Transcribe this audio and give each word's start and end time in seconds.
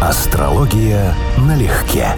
Астрология 0.00 1.12
налегке. 1.38 2.14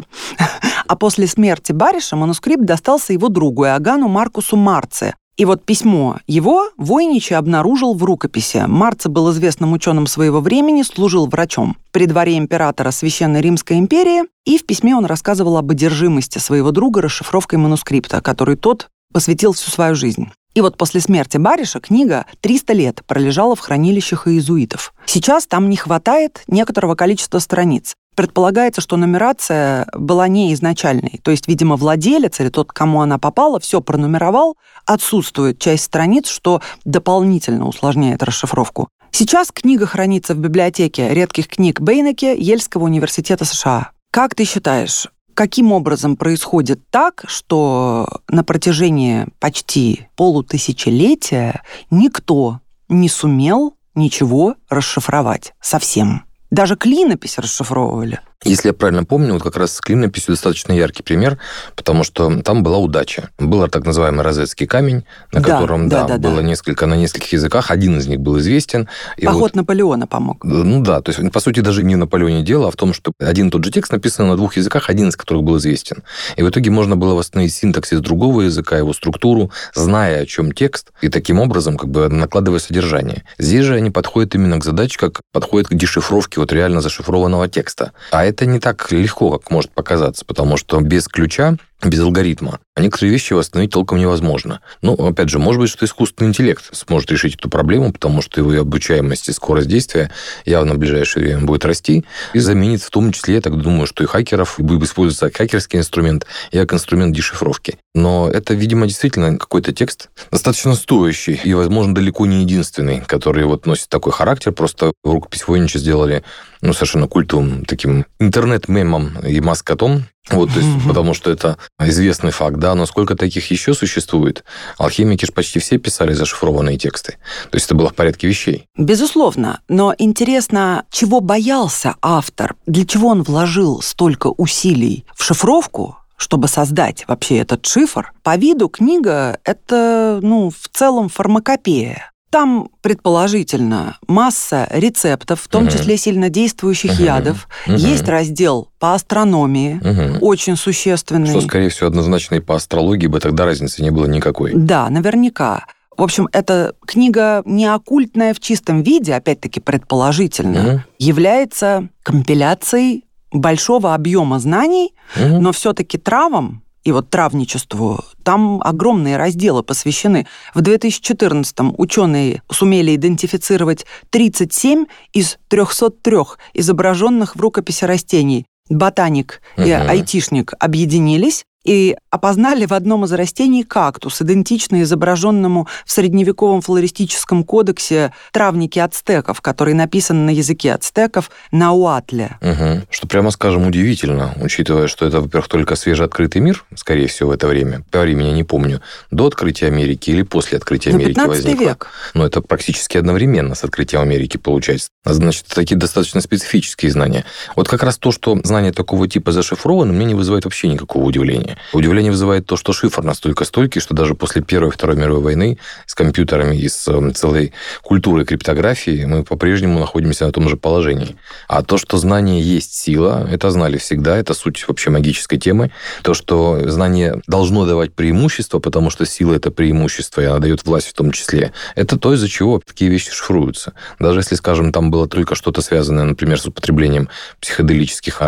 А 0.87 0.95
после 0.95 1.27
смерти 1.27 1.71
Бариша 1.71 2.15
манускрипт 2.15 2.63
достался 2.63 3.13
его 3.13 3.29
другу 3.29 3.65
Иоганну 3.65 4.07
Маркусу 4.07 4.55
Марце, 4.55 5.13
и 5.39 5.45
вот 5.45 5.63
письмо 5.63 6.17
его 6.27 6.69
Войничий 6.75 7.35
обнаружил 7.35 7.93
в 7.93 8.03
рукописи. 8.03 8.65
Марца 8.67 9.07
был 9.07 9.31
известным 9.31 9.71
ученым 9.71 10.05
своего 10.05 10.41
времени, 10.41 10.81
служил 10.81 11.27
врачом 11.27 11.77
при 11.91 12.07
дворе 12.07 12.37
императора 12.37 12.91
Священной 12.91 13.39
Римской 13.39 13.79
империи, 13.79 14.23
и 14.45 14.57
в 14.57 14.65
письме 14.65 14.95
он 14.97 15.05
рассказывал 15.05 15.55
об 15.55 15.71
одержимости 15.71 16.39
своего 16.39 16.71
друга 16.71 17.01
расшифровкой 17.01 17.57
манускрипта, 17.57 18.19
который 18.19 18.57
тот 18.57 18.89
посвятил 19.13 19.53
всю 19.53 19.71
свою 19.71 19.95
жизнь. 19.95 20.29
И 20.59 20.61
вот 20.61 20.75
после 20.75 20.99
смерти 20.99 21.37
Бариша 21.37 21.79
книга 21.79 22.25
300 22.41 22.73
лет 22.73 23.01
пролежала 23.07 23.55
в 23.55 23.61
хранилищах 23.61 24.27
иезуитов. 24.27 24.93
Сейчас 25.05 25.47
там 25.47 25.69
не 25.69 25.77
хватает 25.77 26.43
некоторого 26.47 26.95
количества 26.95 27.39
страниц. 27.39 27.95
Предполагается, 28.13 28.81
что 28.81 28.97
нумерация 28.97 29.87
была 29.93 30.27
не 30.27 30.53
изначальной. 30.53 31.21
То 31.23 31.31
есть, 31.31 31.47
видимо, 31.47 31.77
владелец 31.77 32.41
или 32.41 32.49
тот, 32.49 32.73
кому 32.73 32.99
она 32.99 33.17
попала, 33.17 33.61
все 33.61 33.79
пронумеровал, 33.79 34.57
отсутствует 34.85 35.59
часть 35.59 35.85
страниц, 35.85 36.27
что 36.27 36.61
дополнительно 36.83 37.65
усложняет 37.65 38.21
расшифровку. 38.21 38.89
Сейчас 39.11 39.53
книга 39.53 39.85
хранится 39.85 40.35
в 40.35 40.39
библиотеке 40.39 41.13
редких 41.13 41.47
книг 41.47 41.79
Бейнеке 41.79 42.37
Ельского 42.37 42.83
университета 42.83 43.45
США. 43.45 43.91
Как 44.11 44.35
ты 44.35 44.43
считаешь, 44.43 45.07
каким 45.39 45.71
образом 45.71 46.17
происходит 46.17 46.81
так, 46.89 47.23
что 47.25 48.09
на 48.27 48.43
протяжении 48.43 49.25
почти 49.39 50.09
полутысячелетия 50.17 51.61
никто 51.89 52.59
не 52.89 53.07
сумел 53.07 53.77
ничего 53.95 54.55
расшифровать 54.67 55.53
совсем? 55.61 56.25
Даже 56.51 56.75
клинопись 56.75 57.37
расшифровывали. 57.37 58.19
Если 58.45 58.69
я 58.69 58.73
правильно 58.73 59.03
помню, 59.03 59.33
вот 59.33 59.43
как 59.43 59.57
раз 59.57 59.75
с 59.75 59.81
клинописью 59.81 60.33
достаточно 60.33 60.71
яркий 60.71 61.03
пример, 61.03 61.37
потому 61.75 62.05
что 62.05 62.41
там 62.41 62.63
была 62.63 62.77
удача. 62.77 63.31
Был 63.37 63.67
так 63.67 63.85
называемый 63.85 64.23
розетский 64.23 64.65
камень, 64.65 65.03
на 65.33 65.41
да, 65.41 65.55
котором 65.55 65.89
да, 65.89 66.05
да, 66.05 66.17
да, 66.17 66.29
было 66.29 66.41
да. 66.41 66.47
несколько 66.47 66.85
на 66.85 66.93
нескольких 66.93 67.33
языках, 67.33 67.69
один 67.69 67.97
из 67.97 68.07
них 68.07 68.21
был 68.21 68.39
известен. 68.39 68.87
И 69.17 69.25
Поход 69.25 69.41
вот, 69.41 69.55
Наполеона 69.55 70.07
помог. 70.07 70.45
Ну 70.45 70.81
да, 70.81 71.01
то 71.01 71.11
есть, 71.11 71.31
по 71.33 71.39
сути, 71.41 71.59
даже 71.59 71.83
не 71.83 71.95
в 71.95 71.97
Наполеоне 71.97 72.41
дело, 72.41 72.69
а 72.69 72.71
в 72.71 72.77
том, 72.77 72.93
что 72.93 73.11
один 73.19 73.49
и 73.49 73.51
тот 73.51 73.65
же 73.65 73.71
текст 73.71 73.91
написан 73.91 74.29
на 74.29 74.37
двух 74.37 74.55
языках, 74.55 74.89
один 74.89 75.09
из 75.09 75.17
которых 75.17 75.43
был 75.43 75.57
известен. 75.57 76.03
И 76.37 76.41
в 76.41 76.49
итоге 76.49 76.71
можно 76.71 76.95
было 76.95 77.15
восстановить 77.15 77.53
синтаксис 77.53 77.99
другого 77.99 78.41
языка, 78.41 78.77
его 78.77 78.93
структуру, 78.93 79.51
зная, 79.75 80.21
о 80.21 80.25
чем 80.25 80.53
текст, 80.53 80.91
и 81.01 81.09
таким 81.09 81.41
образом 81.41 81.75
как 81.75 81.89
бы 81.89 82.07
накладывая 82.07 82.59
содержание. 82.59 83.25
Здесь 83.37 83.65
же 83.65 83.75
они 83.75 83.91
подходят 83.91 84.33
именно 84.33 84.59
к 84.59 84.63
задаче, 84.63 84.97
как 84.97 85.19
подходят 85.33 85.67
к 85.67 85.73
дешифровке 85.73 86.39
вот 86.39 86.53
реально 86.53 86.79
зашифрованного 86.79 87.49
текста. 87.49 87.91
А 88.11 88.28
это 88.29 88.45
не 88.45 88.59
так 88.59 88.91
легко, 88.91 89.37
как 89.37 89.51
может 89.51 89.71
показаться, 89.71 90.25
потому 90.25 90.57
что 90.57 90.79
без 90.81 91.07
ключа 91.07 91.57
без 91.83 91.99
алгоритма. 91.99 92.59
А 92.75 92.81
некоторые 92.81 93.11
вещи 93.11 93.33
восстановить 93.33 93.71
толком 93.71 93.99
невозможно. 93.99 94.61
Ну, 94.81 94.93
опять 94.93 95.29
же, 95.29 95.39
может 95.39 95.61
быть, 95.61 95.69
что 95.69 95.85
искусственный 95.85 96.29
интеллект 96.29 96.63
сможет 96.71 97.11
решить 97.11 97.35
эту 97.35 97.49
проблему, 97.49 97.93
потому 97.93 98.21
что 98.21 98.41
его 98.41 98.61
обучаемость 98.61 99.29
и 99.29 99.33
скорость 99.33 99.67
действия 99.67 100.11
явно 100.45 100.73
в 100.73 100.77
ближайшее 100.77 101.25
время 101.25 101.45
будет 101.45 101.65
расти 101.65 102.05
и 102.33 102.39
заменит 102.39 102.81
в 102.81 102.89
том 102.89 103.11
числе, 103.11 103.35
я 103.35 103.41
так 103.41 103.57
думаю, 103.57 103.87
что 103.87 104.03
и 104.03 104.07
хакеров, 104.07 104.59
и 104.59 104.63
будет 104.63 104.83
использоваться 104.83 105.35
хакерский 105.35 105.79
инструмент, 105.79 106.25
и 106.51 106.57
как 106.57 106.73
инструмент 106.73 107.15
дешифровки. 107.15 107.77
Но 107.95 108.29
это, 108.29 108.53
видимо, 108.53 108.87
действительно 108.87 109.37
какой-то 109.37 109.73
текст 109.73 110.09
достаточно 110.31 110.75
стоящий 110.75 111.39
и, 111.43 111.53
возможно, 111.53 111.95
далеко 111.95 112.25
не 112.25 112.41
единственный, 112.41 113.01
который 113.01 113.45
вот 113.45 113.65
носит 113.65 113.89
такой 113.89 114.11
характер. 114.11 114.51
Просто 114.51 114.93
рукопись 115.03 115.47
Войнича 115.47 115.79
сделали 115.79 116.23
ну, 116.61 116.73
совершенно 116.73 117.07
культовым 117.07 117.65
таким 117.65 118.05
интернет-мемом 118.19 119.19
и 119.25 119.39
маскотом, 119.39 120.05
вот, 120.29 120.53
то 120.53 120.59
есть, 120.59 120.87
потому 120.87 121.13
что 121.13 121.31
это 121.31 121.57
известный 121.79 122.31
факт, 122.31 122.57
да, 122.57 122.75
но 122.75 122.85
сколько 122.85 123.15
таких 123.15 123.49
еще 123.49 123.73
существует? 123.73 124.43
Алхимики 124.77 125.25
же 125.25 125.31
почти 125.31 125.59
все 125.59 125.77
писали 125.77 126.13
зашифрованные 126.13 126.77
тексты. 126.77 127.17
То 127.49 127.55
есть 127.55 127.65
это 127.65 127.75
было 127.75 127.89
в 127.89 127.95
порядке 127.95 128.27
вещей. 128.27 128.65
Безусловно, 128.77 129.61
но 129.67 129.95
интересно, 129.97 130.85
чего 130.91 131.19
боялся 131.19 131.95
автор? 132.01 132.55
Для 132.67 132.85
чего 132.85 133.09
он 133.09 133.23
вложил 133.23 133.81
столько 133.81 134.27
усилий 134.27 135.05
в 135.15 135.23
шифровку, 135.23 135.97
чтобы 136.15 136.47
создать 136.47 137.05
вообще 137.07 137.37
этот 137.37 137.65
шифр? 137.65 138.11
По 138.21 138.35
виду 138.35 138.69
книга— 138.69 139.39
это, 139.43 140.19
ну, 140.21 140.51
в 140.51 140.67
целом 140.71 141.09
фармакопея. 141.09 142.11
Там, 142.29 142.69
предположительно, 142.81 143.97
масса 144.07 144.67
рецептов, 144.71 145.41
в 145.41 145.47
том 145.47 145.63
угу. 145.63 145.71
числе 145.71 145.97
сильнодействующих 145.97 146.93
угу. 146.93 147.03
ядов. 147.03 147.47
Угу. 147.65 147.75
Есть 147.75 148.07
раздел 148.07 148.69
по 148.77 148.93
астрономии, 148.93 149.79
угу. 149.81 150.25
очень 150.25 150.55
существенный. 150.55 151.29
Что, 151.29 151.41
скорее 151.41 151.69
всего, 151.69 151.87
однозначно 151.87 152.35
и 152.35 152.39
по 152.39 152.55
астрологии 152.55 153.07
бы 153.07 153.19
тогда 153.19 153.45
разницы 153.45 153.81
не 153.81 153.89
было 153.89 154.05
никакой. 154.05 154.53
Да, 154.53 154.89
наверняка. 154.89 155.65
В 155.97 156.03
общем, 156.03 156.29
эта 156.31 156.75
книга 156.85 157.41
не 157.45 157.65
оккультная 157.65 158.33
в 158.33 158.39
чистом 158.39 158.83
виде, 158.83 159.15
опять-таки 159.15 159.59
предположительно, 159.59 160.73
угу. 160.75 160.81
является 160.99 161.89
компиляцией 162.03 163.05
большого 163.31 163.93
объема 163.93 164.39
знаний, 164.39 164.93
угу. 165.15 165.41
но 165.41 165.51
все-таки 165.51 165.97
травам 165.97 166.63
и 166.89 166.91
вот 166.91 167.09
травничеству, 167.09 168.03
там 168.23 168.61
огромные 168.63 169.17
разделы 169.17 169.61
посвящены. 169.61 170.25
В 170.55 170.61
2014-м 170.61 171.75
ученые 171.77 172.41
сумели 172.51 172.95
идентифицировать 172.95 173.85
37 174.09 174.85
из 175.13 175.37
303 175.49 176.17
изображенных 176.55 177.35
в 177.35 177.41
рукописи 177.41 177.85
растений. 177.85 178.45
Ботаник 178.69 179.41
угу. 179.55 179.67
и 179.67 179.71
айтишник 179.71 180.53
объединились 180.59 181.43
и 181.63 181.95
опознали 182.09 182.65
в 182.65 182.73
одном 182.73 183.05
из 183.05 183.11
растений 183.13 183.63
кактус, 183.63 184.21
идентичный 184.21 184.83
изображенному 184.83 185.67
в 185.85 185.91
средневековом 185.91 186.61
флористическом 186.61 187.43
кодексе 187.43 188.13
травнике 188.31 188.81
ацтеков, 188.81 189.41
который 189.41 189.73
написан 189.73 190.25
на 190.25 190.31
языке 190.31 190.73
ацтеков 190.73 191.29
на 191.51 191.73
уатле. 191.73 192.37
Угу. 192.41 192.87
Что 192.89 193.07
прямо 193.07 193.31
скажем 193.31 193.67
удивительно, 193.67 194.33
учитывая, 194.41 194.87
что 194.87 195.05
это, 195.05 195.21
во-первых, 195.21 195.47
только 195.49 195.75
свежеоткрытый 195.75 196.41
мир, 196.41 196.65
скорее 196.75 197.07
всего, 197.07 197.29
в 197.29 197.33
это 197.33 197.47
время. 197.47 197.83
По 197.91 198.01
времени 198.01 198.31
не 198.31 198.43
помню, 198.43 198.81
до 199.11 199.27
открытия 199.27 199.67
Америки 199.67 200.09
или 200.09 200.23
после 200.23 200.57
открытия 200.57 200.91
Америки 200.91 201.09
15 201.09 201.43
возникло. 201.43 201.63
век. 201.63 201.87
Но 202.13 202.25
это 202.25 202.41
практически 202.41 202.97
одновременно 202.97 203.55
с 203.55 203.63
открытием 203.63 204.01
Америки 204.01 204.37
получается. 204.37 204.89
Значит, 205.05 205.45
такие 205.47 205.77
достаточно 205.77 206.21
специфические 206.21 206.91
знания. 206.91 207.25
Вот 207.55 207.67
как 207.67 207.83
раз 207.83 207.97
то, 207.97 208.11
что 208.11 208.39
знания 208.43 208.71
такого 208.71 209.07
типа 209.07 209.31
зашифрованы, 209.31 209.93
мне 209.93 210.05
не 210.05 210.15
вызывает 210.15 210.45
вообще 210.45 210.67
никакого 210.67 211.03
удивления. 211.03 211.48
Удивление 211.73 212.11
вызывает 212.11 212.45
то, 212.45 212.57
что 212.57 212.73
шифр 212.73 213.03
настолько 213.03 213.45
стойкий, 213.45 213.81
что 213.81 213.93
даже 213.93 214.15
после 214.15 214.41
Первой 214.41 214.69
и 214.69 214.71
Второй 214.71 214.95
мировой 214.95 215.21
войны 215.21 215.57
с 215.85 215.95
компьютерами 215.95 216.55
и 216.55 216.67
с 216.67 216.87
эм, 216.87 217.13
целой 217.13 217.53
культурой 217.81 218.25
криптографии 218.25 219.05
мы 219.05 219.23
по-прежнему 219.23 219.79
находимся 219.79 220.25
на 220.25 220.31
том 220.31 220.49
же 220.49 220.57
положении. 220.57 221.15
А 221.47 221.63
то, 221.63 221.77
что 221.77 221.97
знание 221.97 222.41
есть 222.41 222.73
сила, 222.73 223.27
это 223.31 223.51
знали 223.51 223.77
всегда, 223.77 224.17
это 224.17 224.33
суть 224.33 224.65
вообще 224.67 224.89
магической 224.89 225.37
темы. 225.37 225.71
То, 226.03 226.13
что 226.13 226.69
знание 226.69 227.21
должно 227.27 227.65
давать 227.65 227.93
преимущество, 227.93 228.59
потому 228.59 228.89
что 228.89 229.05
сила– 229.05 229.33
это 229.35 229.51
преимущество, 229.51 230.21
и 230.21 230.25
она 230.25 230.39
дает 230.39 230.65
власть 230.65 230.87
в 230.87 230.93
том 230.93 231.11
числе. 231.11 231.53
Это 231.75 231.97
то, 231.97 232.13
из-за 232.13 232.27
чего 232.27 232.61
такие 232.65 232.89
вещи 232.89 233.11
шифруются. 233.11 233.73
Даже 233.99 234.19
если, 234.19 234.35
скажем, 234.35 234.71
там 234.71 234.91
было 234.91 235.07
только 235.07 235.35
что-то 235.35 235.61
связанное, 235.61 236.03
например, 236.05 236.39
с 236.39 236.45
употреблением 236.45 237.09
психоделических 237.39 238.21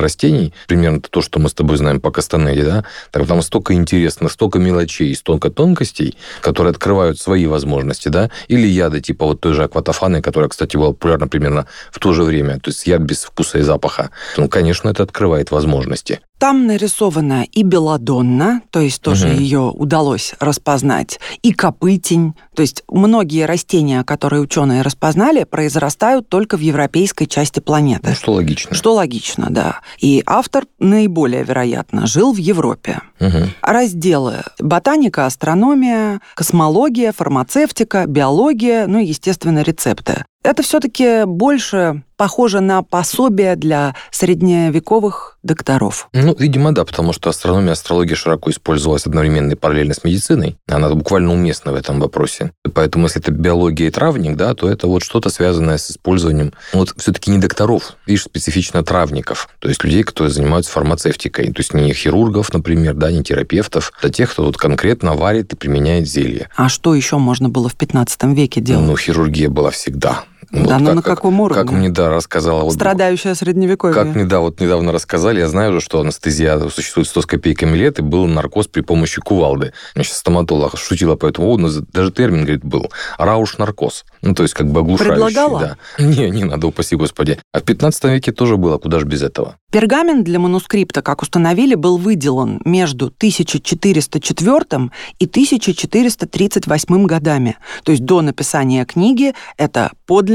примерно 0.68 1.02
то, 1.02 1.22
что 1.22 1.40
мы 1.40 1.50
с 1.50 1.54
тобой 1.54 1.78
знаем 1.78 2.00
по 2.00 2.12
Кастанеде, 2.12 2.64
да, 2.64 2.86
так 3.12 3.28
там 3.28 3.42
столько 3.42 3.74
интересных, 3.74 4.32
столько 4.32 4.60
мелочей, 4.60 5.14
столько 5.16 5.50
тонкостей, 5.50 6.18
которые 6.42 6.72
открывают 6.72 7.20
свои 7.20 7.46
возможности, 7.46 8.10
да, 8.10 8.30
или 8.48 8.68
яды 8.68 9.02
типа 9.02 9.26
вот 9.26 9.42
той 9.42 9.54
же 9.54 9.64
акватофаны, 9.64 10.22
которая, 10.22 10.50
кстати, 10.50 10.78
была 10.78 10.90
популярна 10.90 11.28
примерно 11.28 11.68
в 11.92 12.00
то 12.00 12.14
же 12.14 12.24
время, 12.24 12.60
то 12.60 12.70
есть 12.70 12.88
яд 12.88 13.02
без 13.02 13.24
вкуса 13.24 13.60
и 13.60 13.62
запаха. 13.62 14.12
Ну, 14.38 14.48
конечно, 14.48 14.90
это 14.90 15.04
открывает 15.04 15.52
возможности. 15.52 16.22
Там 16.42 16.66
нарисована 16.66 17.44
и 17.44 17.62
белладонна, 17.62 18.64
то 18.72 18.80
есть 18.80 19.00
тоже 19.04 19.28
угу. 19.28 19.36
ее 19.36 19.60
удалось 19.60 20.34
распознать, 20.40 21.20
и 21.44 21.54
копытень, 21.54 22.34
то 22.56 22.64
есть 22.64 22.84
многие 22.90 23.46
растения, 23.46 24.04
которые 24.04 24.42
ученые 24.42 24.82
распознали, 24.82 25.44
произрастают 25.44 26.30
только 26.30 26.58
в 26.58 26.62
европейской 26.62 27.26
части 27.26 27.60
планеты. 27.60 28.10
Ну, 28.10 28.16
что 28.16 28.34
логично. 28.34 28.76
Что 28.76 28.96
логично, 28.96 29.48
да. 29.52 29.82
И 30.00 30.24
автор 30.26 30.66
наиболее 30.80 31.44
вероятно 31.44 32.08
жил 32.08 32.34
в 32.34 32.38
Европе. 32.38 33.02
Угу. 33.20 33.50
Разделы 33.62 34.38
ботаника, 34.58 35.28
астрономия, 35.28 36.22
космология, 36.34 37.12
фармацевтика, 37.12 38.08
биология, 38.08 38.88
ну 38.88 38.98
и, 38.98 39.06
естественно, 39.06 39.62
рецепты. 39.62 40.26
Это 40.44 40.64
все-таки 40.64 41.26
больше 41.26 42.04
похоже 42.22 42.60
на 42.60 42.84
пособие 42.84 43.56
для 43.56 43.96
средневековых 44.12 45.40
докторов. 45.42 46.08
Ну, 46.14 46.36
видимо, 46.38 46.72
да, 46.72 46.86
потому 46.86 47.14
что 47.14 47.32
астрономия 47.32 47.70
и 47.70 47.72
астрология 47.72 48.16
широко 48.16 48.52
использовалась 48.52 49.08
одновременно 49.08 49.54
и 49.54 49.56
параллельно 49.56 49.96
с 49.96 50.04
медициной. 50.04 50.56
Она 50.68 50.90
буквально 50.90 51.34
уместна 51.34 51.72
в 51.72 51.76
этом 51.76 52.00
вопросе. 52.00 52.52
Поэтому, 52.76 53.06
если 53.06 53.22
это 53.22 53.32
биология 53.32 53.88
и 53.88 53.90
травник, 53.92 54.36
да, 54.36 54.54
то 54.54 54.70
это 54.70 54.86
вот 54.86 55.02
что-то 55.02 55.32
связанное 55.32 55.80
с 55.80 55.90
использованием, 55.90 56.54
вот 56.74 56.94
все-таки 56.96 57.32
не 57.32 57.40
докторов, 57.40 57.96
видишь, 58.06 58.26
специфично 58.26 58.84
травников, 58.84 59.50
то 59.58 59.68
есть 59.68 59.84
людей, 59.84 60.04
которые 60.04 60.32
занимаются 60.32 60.72
фармацевтикой, 60.72 61.48
то 61.48 61.60
есть 61.60 61.74
не 61.74 61.92
хирургов, 61.92 62.54
например, 62.54 62.94
да, 62.94 63.12
не 63.12 63.24
терапевтов, 63.24 63.94
а 64.00 64.10
тех, 64.10 64.32
кто 64.32 64.44
вот 64.46 64.58
конкретно 64.58 65.16
варит 65.16 65.54
и 65.54 65.56
применяет 65.56 66.08
зелье. 66.08 66.50
А 66.56 66.70
что 66.70 66.94
еще 66.94 67.18
можно 67.18 67.50
было 67.50 67.68
в 67.68 67.74
15 67.74 68.24
веке 68.36 68.62
делать? 68.62 68.86
Ну, 68.86 68.96
хирургия 68.96 69.50
была 69.50 69.72
всегда. 69.72 70.24
Вот 70.52 70.68
да, 70.68 70.80
но 70.80 70.88
как, 70.88 70.96
на 70.96 71.02
каком 71.02 71.40
уровне? 71.40 71.64
Как 71.64 71.72
мне, 71.72 71.90
да, 71.90 72.10
рассказала... 72.10 72.64
Вот, 72.64 72.74
Страдающая 72.74 73.36
средневековье. 73.36 73.96
Как 73.96 74.08
мне, 74.08 74.26
да, 74.26 74.40
вот 74.40 74.60
недавно 74.60 74.92
рассказали, 74.92 75.40
я 75.40 75.48
знаю 75.48 75.72
уже, 75.72 75.82
что 75.82 76.02
анестезия 76.02 76.60
существует 76.70 77.08
100 77.08 77.22
с 77.22 77.26
копейками 77.26 77.78
лет, 77.78 78.00
и 78.00 78.02
был 78.02 78.28
наркоз 78.28 78.68
при 78.68 78.82
помощи 78.82 79.22
кувалды. 79.22 79.74
Мне 79.96 80.04
сейчас 80.04 80.18
стоматолог 80.18 80.78
шутила 80.78 81.16
по 81.16 81.28
этому 81.28 81.48
поводу, 81.48 81.86
даже 81.94 82.12
термин, 82.12 82.44
говорит, 82.44 82.66
был. 82.66 82.92
Рауш-наркоз. 83.18 84.04
Ну, 84.22 84.36
то 84.36 84.44
есть 84.44 84.54
как 84.54 84.68
бы 84.68 84.82
оглушающий. 84.82 85.14
Предлагала? 85.14 85.60
Да. 85.60 85.78
Не, 86.04 86.30
не 86.30 86.44
надо, 86.44 86.68
упаси 86.68 86.96
господи. 86.96 87.40
А 87.54 87.60
в 87.60 87.64
15 87.64 88.04
веке 88.06 88.32
тоже 88.32 88.58
было, 88.58 88.78
куда 88.78 89.00
же 89.00 89.06
без 89.06 89.22
этого. 89.22 89.56
Пергамент 89.72 90.26
для 90.26 90.38
манускрипта, 90.38 91.02
как 91.02 91.22
установили, 91.22 91.76
был 91.76 91.98
выделан 91.98 92.60
между 92.66 93.06
1404 93.06 94.92
и 95.18 95.26
1438 95.26 97.06
годами. 97.06 97.58
То 97.84 97.94
есть 97.94 98.04
до 98.04 98.22
написания 98.22 98.84
книги 98.86 99.34
это 99.56 99.92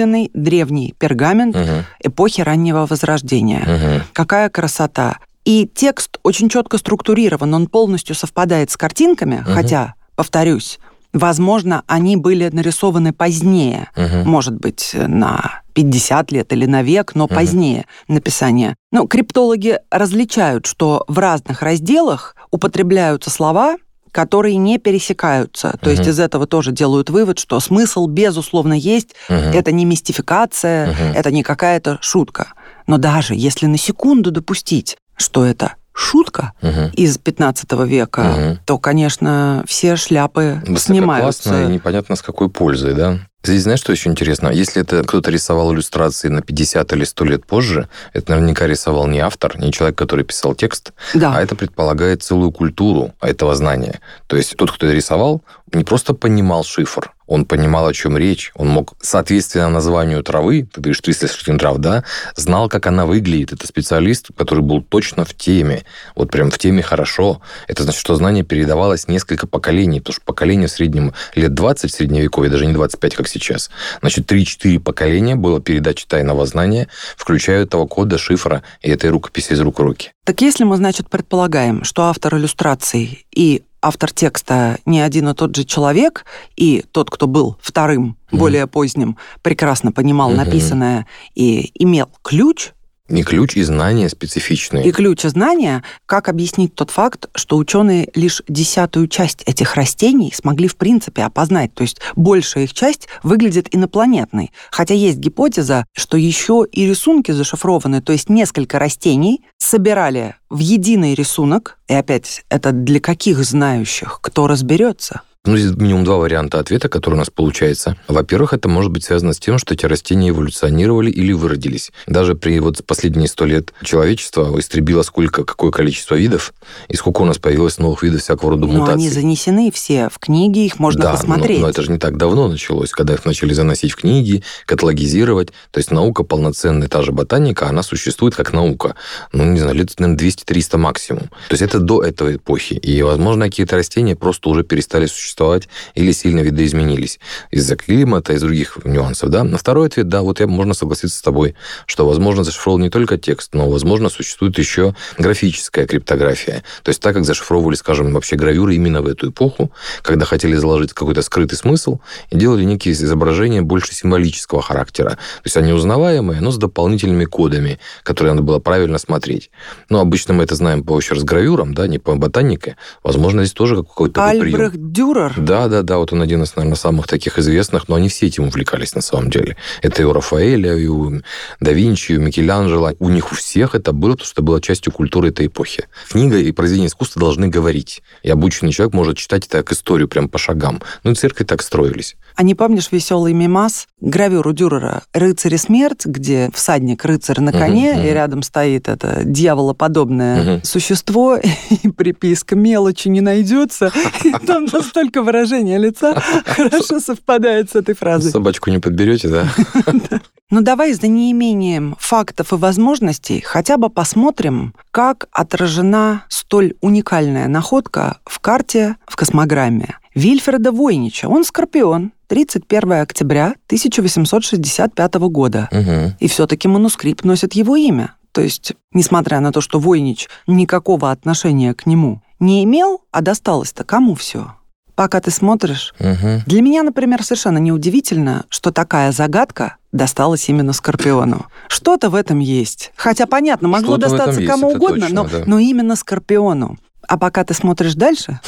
подлинный 0.07 0.31
древний 0.35 0.95
пергамент 0.99 1.57
угу. 1.57 1.85
эпохи 2.03 2.41
раннего 2.41 2.87
Возрождения. 2.87 3.63
Угу. 3.63 4.05
Какая 4.13 4.49
красота! 4.49 5.19
И 5.45 5.69
текст 5.73 6.19
очень 6.23 6.49
четко 6.49 6.79
структурирован, 6.79 7.55
он 7.55 7.67
полностью 7.69 8.17
совпадает 8.17 8.71
с 8.71 8.77
картинками, 8.77 9.41
угу. 9.41 9.51
хотя, 9.53 9.95
повторюсь, 10.15 10.79
Возможно, 11.13 11.83
они 11.87 12.19
были 12.19 12.51
нарисованы 12.53 13.15
позднее, 13.15 13.89
угу. 13.97 14.29
может 14.29 14.55
быть, 14.61 14.91
на 14.93 15.63
50 15.73 16.31
лет 16.31 16.53
или 16.53 16.67
на 16.67 16.83
век, 16.83 17.15
но 17.15 17.25
угу. 17.25 17.35
позднее 17.35 17.87
написания. 18.07 18.75
Но 18.93 19.07
криптологи 19.07 19.79
различают, 19.91 20.67
что 20.67 21.05
в 21.09 21.19
разных 21.19 21.63
разделах 21.63 22.37
употребляются 22.51 23.31
слова, 23.31 23.77
которые 24.17 24.57
не 24.57 24.79
пересекаются. 24.79 25.77
То 25.83 25.91
угу. 25.91 25.97
есть 25.99 26.09
из 26.09 26.19
этого 26.19 26.47
тоже 26.47 26.73
делают 26.73 27.11
вывод, 27.11 27.39
что 27.39 27.61
смысл, 27.61 28.07
безусловно, 28.07 28.73
есть. 28.73 29.11
Угу. 29.29 29.37
Это 29.37 29.73
не 29.73 29.85
мистификация, 29.85 30.93
угу. 30.93 31.03
это 31.15 31.31
не 31.31 31.43
какая-то 31.43 31.99
шутка. 32.01 32.55
Но 32.87 32.97
даже 32.97 33.35
если 33.35 33.67
на 33.67 33.77
секунду 33.77 34.31
допустить, 34.31 34.97
что 35.19 35.45
это 35.45 35.75
шутка 35.97 36.53
угу. 36.61 36.91
из 36.93 37.19
15 37.19 37.73
века, 37.87 38.21
угу. 38.21 38.59
то, 38.67 38.79
конечно, 38.79 39.65
все 39.67 39.97
шляпы 39.97 40.63
снимаются. 40.77 41.65
и 41.65 41.73
непонятно 41.73 42.17
с 42.17 42.23
какой 42.23 42.51
пользой, 42.51 42.95
да? 42.95 43.19
Здесь 43.43 43.63
знаешь, 43.63 43.79
что 43.79 43.93
еще 43.93 44.11
интересно? 44.11 44.49
Если 44.49 44.83
это 44.83 45.05
кто-то 45.05 45.31
рисовал 45.31 45.73
иллюстрации 45.73 46.29
на 46.29 46.43
50 46.43 46.93
или 46.93 47.05
100 47.05 47.25
лет 47.25 47.47
позже, 47.47 47.89
это 48.13 48.33
наверняка 48.33 48.67
рисовал 48.67 49.07
не 49.07 49.21
автор, 49.21 49.57
не 49.59 49.73
человек, 49.73 49.97
который 49.97 50.25
писал 50.25 50.55
текст, 50.55 50.93
да. 51.15 51.33
а 51.35 51.41
это 51.41 51.55
предполагает 51.55 52.25
целую 52.25 52.51
культуру 52.51 53.13
этого 53.21 53.55
знания. 53.55 54.01
То 54.27 54.37
есть 54.37 54.57
тот, 54.57 54.73
кто 54.73 54.91
рисовал, 54.91 55.43
не 55.73 55.85
просто 55.85 56.13
понимал 56.13 56.65
шифр, 56.65 57.13
он 57.27 57.45
понимал, 57.45 57.87
о 57.87 57.93
чем 57.93 58.17
речь, 58.17 58.53
он 58.55 58.69
мог, 58.69 58.95
соответственно 59.01 59.69
названию 59.69 60.23
травы, 60.23 60.69
ты 60.73 60.81
говоришь 60.81 61.01
300 61.01 61.29
с 61.29 61.37
трав, 61.37 61.79
да, 61.79 62.05
знал, 62.35 62.69
как 62.69 62.87
она 62.87 63.07
выглядит. 63.07 63.53
Это 63.53 63.67
специалист, 63.67 64.29
который 64.37 64.61
был 64.61 64.83
точно 64.83 65.25
в 65.25 65.35
теме, 65.35 65.85
вот 66.15 66.31
прям 66.31 66.51
в 66.51 66.59
теме 66.59 66.83
хорошо. 66.83 67.41
Это 67.69 67.83
значит, 67.83 68.01
что 68.01 68.15
знание 68.15 68.45
передавалось 68.45 69.09
несколько 69.09 69.47
поколений, 69.47 70.01
потому 70.01 70.15
что 70.15 70.25
поколение 70.25 70.69
в 70.69 70.71
среднем 70.71 71.13
лет 71.35 71.55
20 71.55 71.91
в 71.91 71.95
средневековье, 71.95 72.51
даже 72.51 72.67
не 72.67 72.73
25, 72.73 73.15
как 73.15 73.29
сейчас. 73.29 73.71
Значит, 74.01 74.31
3-4 74.31 74.79
поколения 74.81 75.37
было 75.37 75.61
передача 75.61 76.07
тайного 76.07 76.47
знания, 76.47 76.89
включая 77.17 77.63
этого 77.63 77.87
кода, 77.87 78.19
шифра 78.19 78.63
и 78.83 78.91
этой 78.91 79.11
рукописи 79.11 79.53
из 79.53 79.61
рук 79.61 79.79
в 79.79 79.83
руки. 79.83 80.13
Так 80.25 80.41
если 80.41 80.65
мы, 80.65 80.77
значит, 80.77 81.09
предполагаем, 81.09 81.85
что 81.85 82.05
автор 82.05 82.37
иллюстраций 82.37 83.27
и 83.33 83.63
автор 83.83 84.13
текста 84.13 84.79
не 84.87 85.01
один 85.01 85.29
и 85.29 85.35
тот 85.35 85.55
же 85.55 85.65
человек, 85.65 86.25
и 86.57 86.85
тот, 86.93 87.11
кто 87.11 87.27
был 87.27 87.57
вторым, 87.61 88.17
mm-hmm. 88.31 88.39
более 88.39 88.67
поздним, 88.67 89.17
прекрасно 89.43 89.93
понимал 89.93 90.33
mm-hmm. 90.33 90.45
написанное 90.45 91.07
и 91.35 91.71
имел 91.75 92.09
ключ 92.23 92.73
и 93.09 93.23
ключ, 93.23 93.57
и 93.57 93.63
знания 93.63 94.09
специфичные. 94.09 94.85
И 94.85 94.93
ключ, 94.93 95.25
и 95.25 95.29
знания. 95.29 95.85
Как 96.07 96.29
объяснить 96.29 96.75
тот 96.75 96.91
факт, 96.91 97.29
что 97.35 97.57
ученые 97.57 98.09
лишь 98.15 98.43
десятую 98.49 99.07
часть 99.09 99.43
этих 99.47 99.75
растений 99.75 100.33
смогли 100.35 100.67
в 100.67 100.77
принципе 100.77 101.23
опознать? 101.23 101.73
То 101.75 101.83
есть 101.83 102.01
большая 102.17 102.65
их 102.65 102.75
часть 102.75 103.09
выглядит 103.23 103.75
инопланетной. 103.75 104.51
Хотя 104.71 104.95
есть 104.95 105.19
гипотеза, 105.19 105.85
что 105.93 106.17
еще 106.17 106.67
и 106.71 106.87
рисунки 106.87 107.31
зашифрованы. 107.31 108.03
То 108.03 108.13
есть 108.13 108.29
несколько 108.29 108.79
растений 108.79 109.43
собирали 109.59 110.35
в 110.51 110.59
единый 110.59 111.15
рисунок. 111.15 111.79
И 111.89 111.95
опять, 111.95 112.45
это 112.49 112.73
для 112.73 113.01
каких 113.01 113.45
знающих? 113.45 114.19
Кто 114.21 114.47
разберется? 114.47 115.23
Ну, 115.47 115.57
здесь 115.57 115.77
минимум 115.77 116.03
два 116.03 116.17
варианта 116.17 116.59
ответа, 116.59 116.89
которые 116.89 117.19
у 117.19 117.21
нас 117.21 117.31
получается. 117.31 117.97
Во-первых, 118.09 118.53
это 118.53 118.69
может 118.69 118.91
быть 118.91 119.05
связано 119.05 119.33
с 119.33 119.39
тем, 119.39 119.59
что 119.59 119.75
эти 119.75 119.87
растения 119.87 120.31
эволюционировали 120.31 121.09
или 121.09 121.33
выродились. 121.33 121.93
Даже 122.09 122.35
при 122.35 122.59
вот 122.59 122.85
последние 122.85 123.29
сто 123.29 123.45
лет 123.45 123.73
человечество 123.85 124.59
истребило 124.59 125.03
сколько, 125.03 125.45
какое 125.45 125.71
количество 125.71 126.17
видов, 126.17 126.53
и 126.89 126.97
сколько 126.97 127.23
у 127.23 127.25
нас 127.25 127.39
появилось 127.39 127.79
новых 127.79 128.03
видов 128.03 128.23
всякого 128.23 128.51
рода 128.51 128.67
мутаций. 128.67 128.87
Но 128.87 128.93
они 128.93 129.09
занесены 129.09 129.71
все 129.71 130.09
в 130.13 130.19
книги, 130.19 130.65
их 130.67 130.81
можно 130.81 131.03
да, 131.03 131.13
посмотреть. 131.13 131.61
Но, 131.61 131.67
но 131.67 131.71
это 131.71 131.83
же 131.83 131.93
не 131.93 131.99
так 131.99 132.17
давно 132.17 132.49
началось, 132.49 132.91
когда 132.91 133.15
их 133.15 133.25
начали 133.25 133.53
заносить 133.53 133.93
в 133.93 133.97
книги, 133.97 134.43
каталогизировать. 134.67 135.53
То 135.71 135.79
есть 135.79 135.93
наука 135.93 136.25
полноценная, 136.25 136.89
та 136.89 137.03
же 137.03 137.13
ботаника, 137.13 137.69
она 137.69 137.85
существует 137.85 138.35
как 138.35 138.53
наука. 138.53 138.97
Ну, 139.33 139.45
не 139.45 139.61
знаю, 139.61 139.77
лет, 139.77 139.91
наверное, 139.99 140.29
200-300 140.29 140.77
максимум. 140.77 141.23
То 141.23 141.53
есть 141.53 141.63
это 141.63 141.79
до 141.79 142.03
этой 142.03 142.37
эпохи. 142.37 142.75
И, 142.75 143.01
возможно, 143.03 143.45
какие-то 143.45 143.77
растения 143.77 144.17
просто 144.17 144.49
уже 144.49 144.65
перестали 144.65 145.07
существовать 145.07 145.36
существовать 145.37 145.69
или 145.95 146.13
сильно 146.13 146.41
видоизменились 146.41 147.21
из-за 147.51 147.77
климата, 147.77 148.33
из 148.33 148.41
других 148.41 148.79
нюансов. 148.85 149.31
Да? 149.31 149.45
На 149.45 149.59
второй 149.59 149.89
ответ, 149.89 150.09
да, 150.09 150.23
вот 150.23 150.41
я 150.41 150.47
можно 150.47 150.75
согласиться 150.75 151.19
с 151.19 151.23
тобой, 151.23 151.55
что, 151.87 152.07
возможно, 152.07 152.45
зашифровал 152.45 152.79
не 152.79 152.91
только 152.91 153.19
текст, 153.19 153.55
но, 153.55 153.69
возможно, 153.69 154.09
существует 154.09 154.59
еще 154.59 154.95
графическая 155.19 155.87
криптография. 155.87 156.63
То 156.83 156.91
есть 156.91 157.03
так, 157.03 157.15
как 157.15 157.25
зашифровывали, 157.25 157.77
скажем, 157.77 158.13
вообще 158.13 158.37
гравюры 158.37 158.75
именно 158.75 159.03
в 159.03 159.07
эту 159.07 159.31
эпоху, 159.31 159.71
когда 160.03 160.25
хотели 160.25 160.57
заложить 160.57 160.93
какой-то 160.93 161.23
скрытый 161.23 161.59
смысл 161.59 161.99
и 162.31 162.37
делали 162.37 162.65
некие 162.65 162.93
изображения 162.93 163.63
больше 163.63 163.95
символического 163.95 164.63
характера. 164.63 165.11
То 165.11 165.45
есть 165.45 165.57
они 165.57 165.73
узнаваемые, 165.73 166.41
но 166.41 166.51
с 166.51 166.57
дополнительными 166.57 167.27
кодами, 167.27 167.79
которые 168.03 168.33
надо 168.33 168.43
было 168.43 168.59
правильно 168.59 168.99
смотреть. 168.99 169.51
Но 169.91 170.01
обычно 170.01 170.35
мы 170.35 170.45
это 170.45 170.55
знаем 170.55 170.83
по 170.83 170.99
еще 170.99 171.15
раз 171.15 171.25
гравюрам, 171.25 171.75
да, 171.75 171.87
не 171.87 171.99
по 171.99 172.15
ботанике. 172.15 172.77
Возможно, 173.03 173.45
здесь 173.45 173.55
тоже 173.55 173.77
какой-то 173.77 174.25
Альбрехт. 174.25 174.77
Дюрер 174.77 175.26
Дюрер? 175.35 175.47
Да, 175.47 175.69
да, 175.69 175.83
да, 175.83 175.99
вот 175.99 176.13
он 176.13 176.23
один 176.23 176.43
из, 176.43 176.55
наверное, 176.57 176.77
самых 176.77 177.07
таких 177.07 177.39
известных, 177.39 177.89
но 177.89 177.97
они 177.97 178.09
все 178.09 178.27
этим 178.27 178.45
увлекались 178.45 178.95
на 178.95 179.03
самом 179.03 179.31
деле. 179.31 179.57
Это 179.83 180.03
и 180.03 180.05
у 180.05 180.13
Рафаэля, 180.13 180.77
и 180.77 180.87
у 180.87 181.21
да 181.61 181.73
Винчи, 181.73 182.13
и 182.13 182.17
у 182.19 182.21
Микеланджело. 182.21 182.93
У 182.99 183.09
них 183.09 183.33
у 183.33 183.35
всех 183.35 183.75
это 183.75 183.93
было, 183.93 184.13
потому 184.13 184.27
что 184.27 184.35
это 184.35 184.43
было 184.43 184.61
частью 184.61 184.93
культуры 184.93 185.31
этой 185.31 185.47
эпохи. 185.47 185.87
Книга 186.09 186.39
и 186.39 186.53
произведение 186.53 186.89
искусства 186.89 187.21
должны 187.21 187.49
говорить. 187.49 188.03
И 188.23 188.31
обученный 188.31 188.73
человек 188.73 188.95
может 188.95 189.19
читать 189.19 189.47
это 189.47 189.59
как 189.59 189.73
историю, 189.73 190.09
прям 190.09 190.29
по 190.29 190.39
шагам. 190.39 190.83
Ну 191.05 191.13
и 191.13 191.15
церкви 191.15 191.45
так 191.45 191.63
строились. 191.63 192.17
А 192.35 192.43
не 192.43 192.55
помнишь 192.55 192.89
веселый 192.91 193.33
мимас, 193.33 193.87
гравюру 194.01 194.53
Дюрера 194.53 195.03
«Рыцарь 195.13 195.55
и 195.55 195.57
смерть», 195.57 196.05
где 196.05 196.51
всадник 196.55 197.05
рыцарь 197.05 197.41
на 197.41 197.53
коне, 197.53 197.95
uh-huh. 197.95 198.09
и 198.09 198.13
рядом 198.13 198.43
стоит 198.43 198.89
это 198.89 199.23
дьяволоподобное 199.25 200.59
uh-huh. 200.59 200.67
существо, 200.67 201.39
и 201.83 201.89
приписка 201.89 202.55
«мелочи 202.55 203.09
не 203.09 203.21
найдется», 203.21 203.91
и 204.25 204.33
там 204.47 204.67
настолько 204.67 205.06
выражение 205.15 205.79
лица 205.79 206.21
хорошо 206.47 207.01
совпадает 207.01 207.71
с 207.71 207.77
этой 207.77 207.95
фразой. 207.95 208.31
Собачку 208.31 208.71
не 208.71 208.79
подберете, 208.79 209.29
да? 209.29 209.49
Ну 210.49 210.61
давай 210.61 210.93
за 210.93 211.09
неимением 211.09 211.97
фактов 211.99 212.53
и 212.53 212.57
возможностей 212.57 213.41
хотя 213.41 213.79
бы 213.79 213.91
посмотрим, 213.91 214.75
как 214.93 215.27
отражена 215.33 216.23
столь 216.29 216.75
уникальная 216.81 217.49
находка 217.49 218.19
в 218.25 218.39
карте 218.39 218.95
в 219.09 219.17
космограмме. 219.17 219.97
Вильфреда 220.15 220.71
Войнича, 220.71 221.27
он 221.27 221.45
скорпион, 221.45 222.13
31 222.29 222.93
октября 222.93 223.55
1865 223.67 225.15
года. 225.15 225.69
Угу. 225.73 226.17
И 226.21 226.29
все-таки 226.29 226.69
манускрипт 226.69 227.25
носит 227.25 227.55
его 227.55 227.75
имя. 227.75 228.15
То 228.33 228.41
есть, 228.41 228.75
несмотря 228.93 229.41
на 229.41 229.51
то, 229.51 229.61
что 229.61 229.81
Войнич 229.81 230.29
никакого 230.47 231.11
отношения 231.11 231.75
к 231.75 231.87
нему 231.87 232.21
не 232.39 232.65
имел, 232.65 233.01
а 233.11 233.23
досталось-то 233.23 233.83
кому 233.83 234.15
все? 234.15 234.53
Пока 234.97 235.21
ты 235.21 235.31
смотришь. 235.31 235.95
Угу. 236.01 236.43
Для 236.47 236.63
меня, 236.63 236.83
например, 236.83 237.23
совершенно 237.23 237.59
неудивительно, 237.59 238.47
что 238.49 238.73
такая 238.73 239.13
загадка 239.13 239.77
досталась 239.93 240.49
именно 240.49 240.73
Скорпиону. 240.73 241.47
Что-то 241.69 242.09
в 242.09 242.15
этом 242.15 242.39
есть. 242.39 242.93
Хотя, 242.97 243.27
понятно, 243.27 243.69
могло 243.69 243.99
достаться 243.99 244.41
есть, 244.41 244.51
кому 244.51 244.71
угодно, 244.71 245.07
точно, 245.07 245.23
но, 245.23 245.29
да. 245.29 245.45
но 245.47 245.59
именно 245.59 245.97
Скорпиону. 245.97 246.79
А 247.07 247.19
пока 247.19 247.45
ты 247.45 247.55
смотришь 247.55 247.95
дальше, 247.95 248.41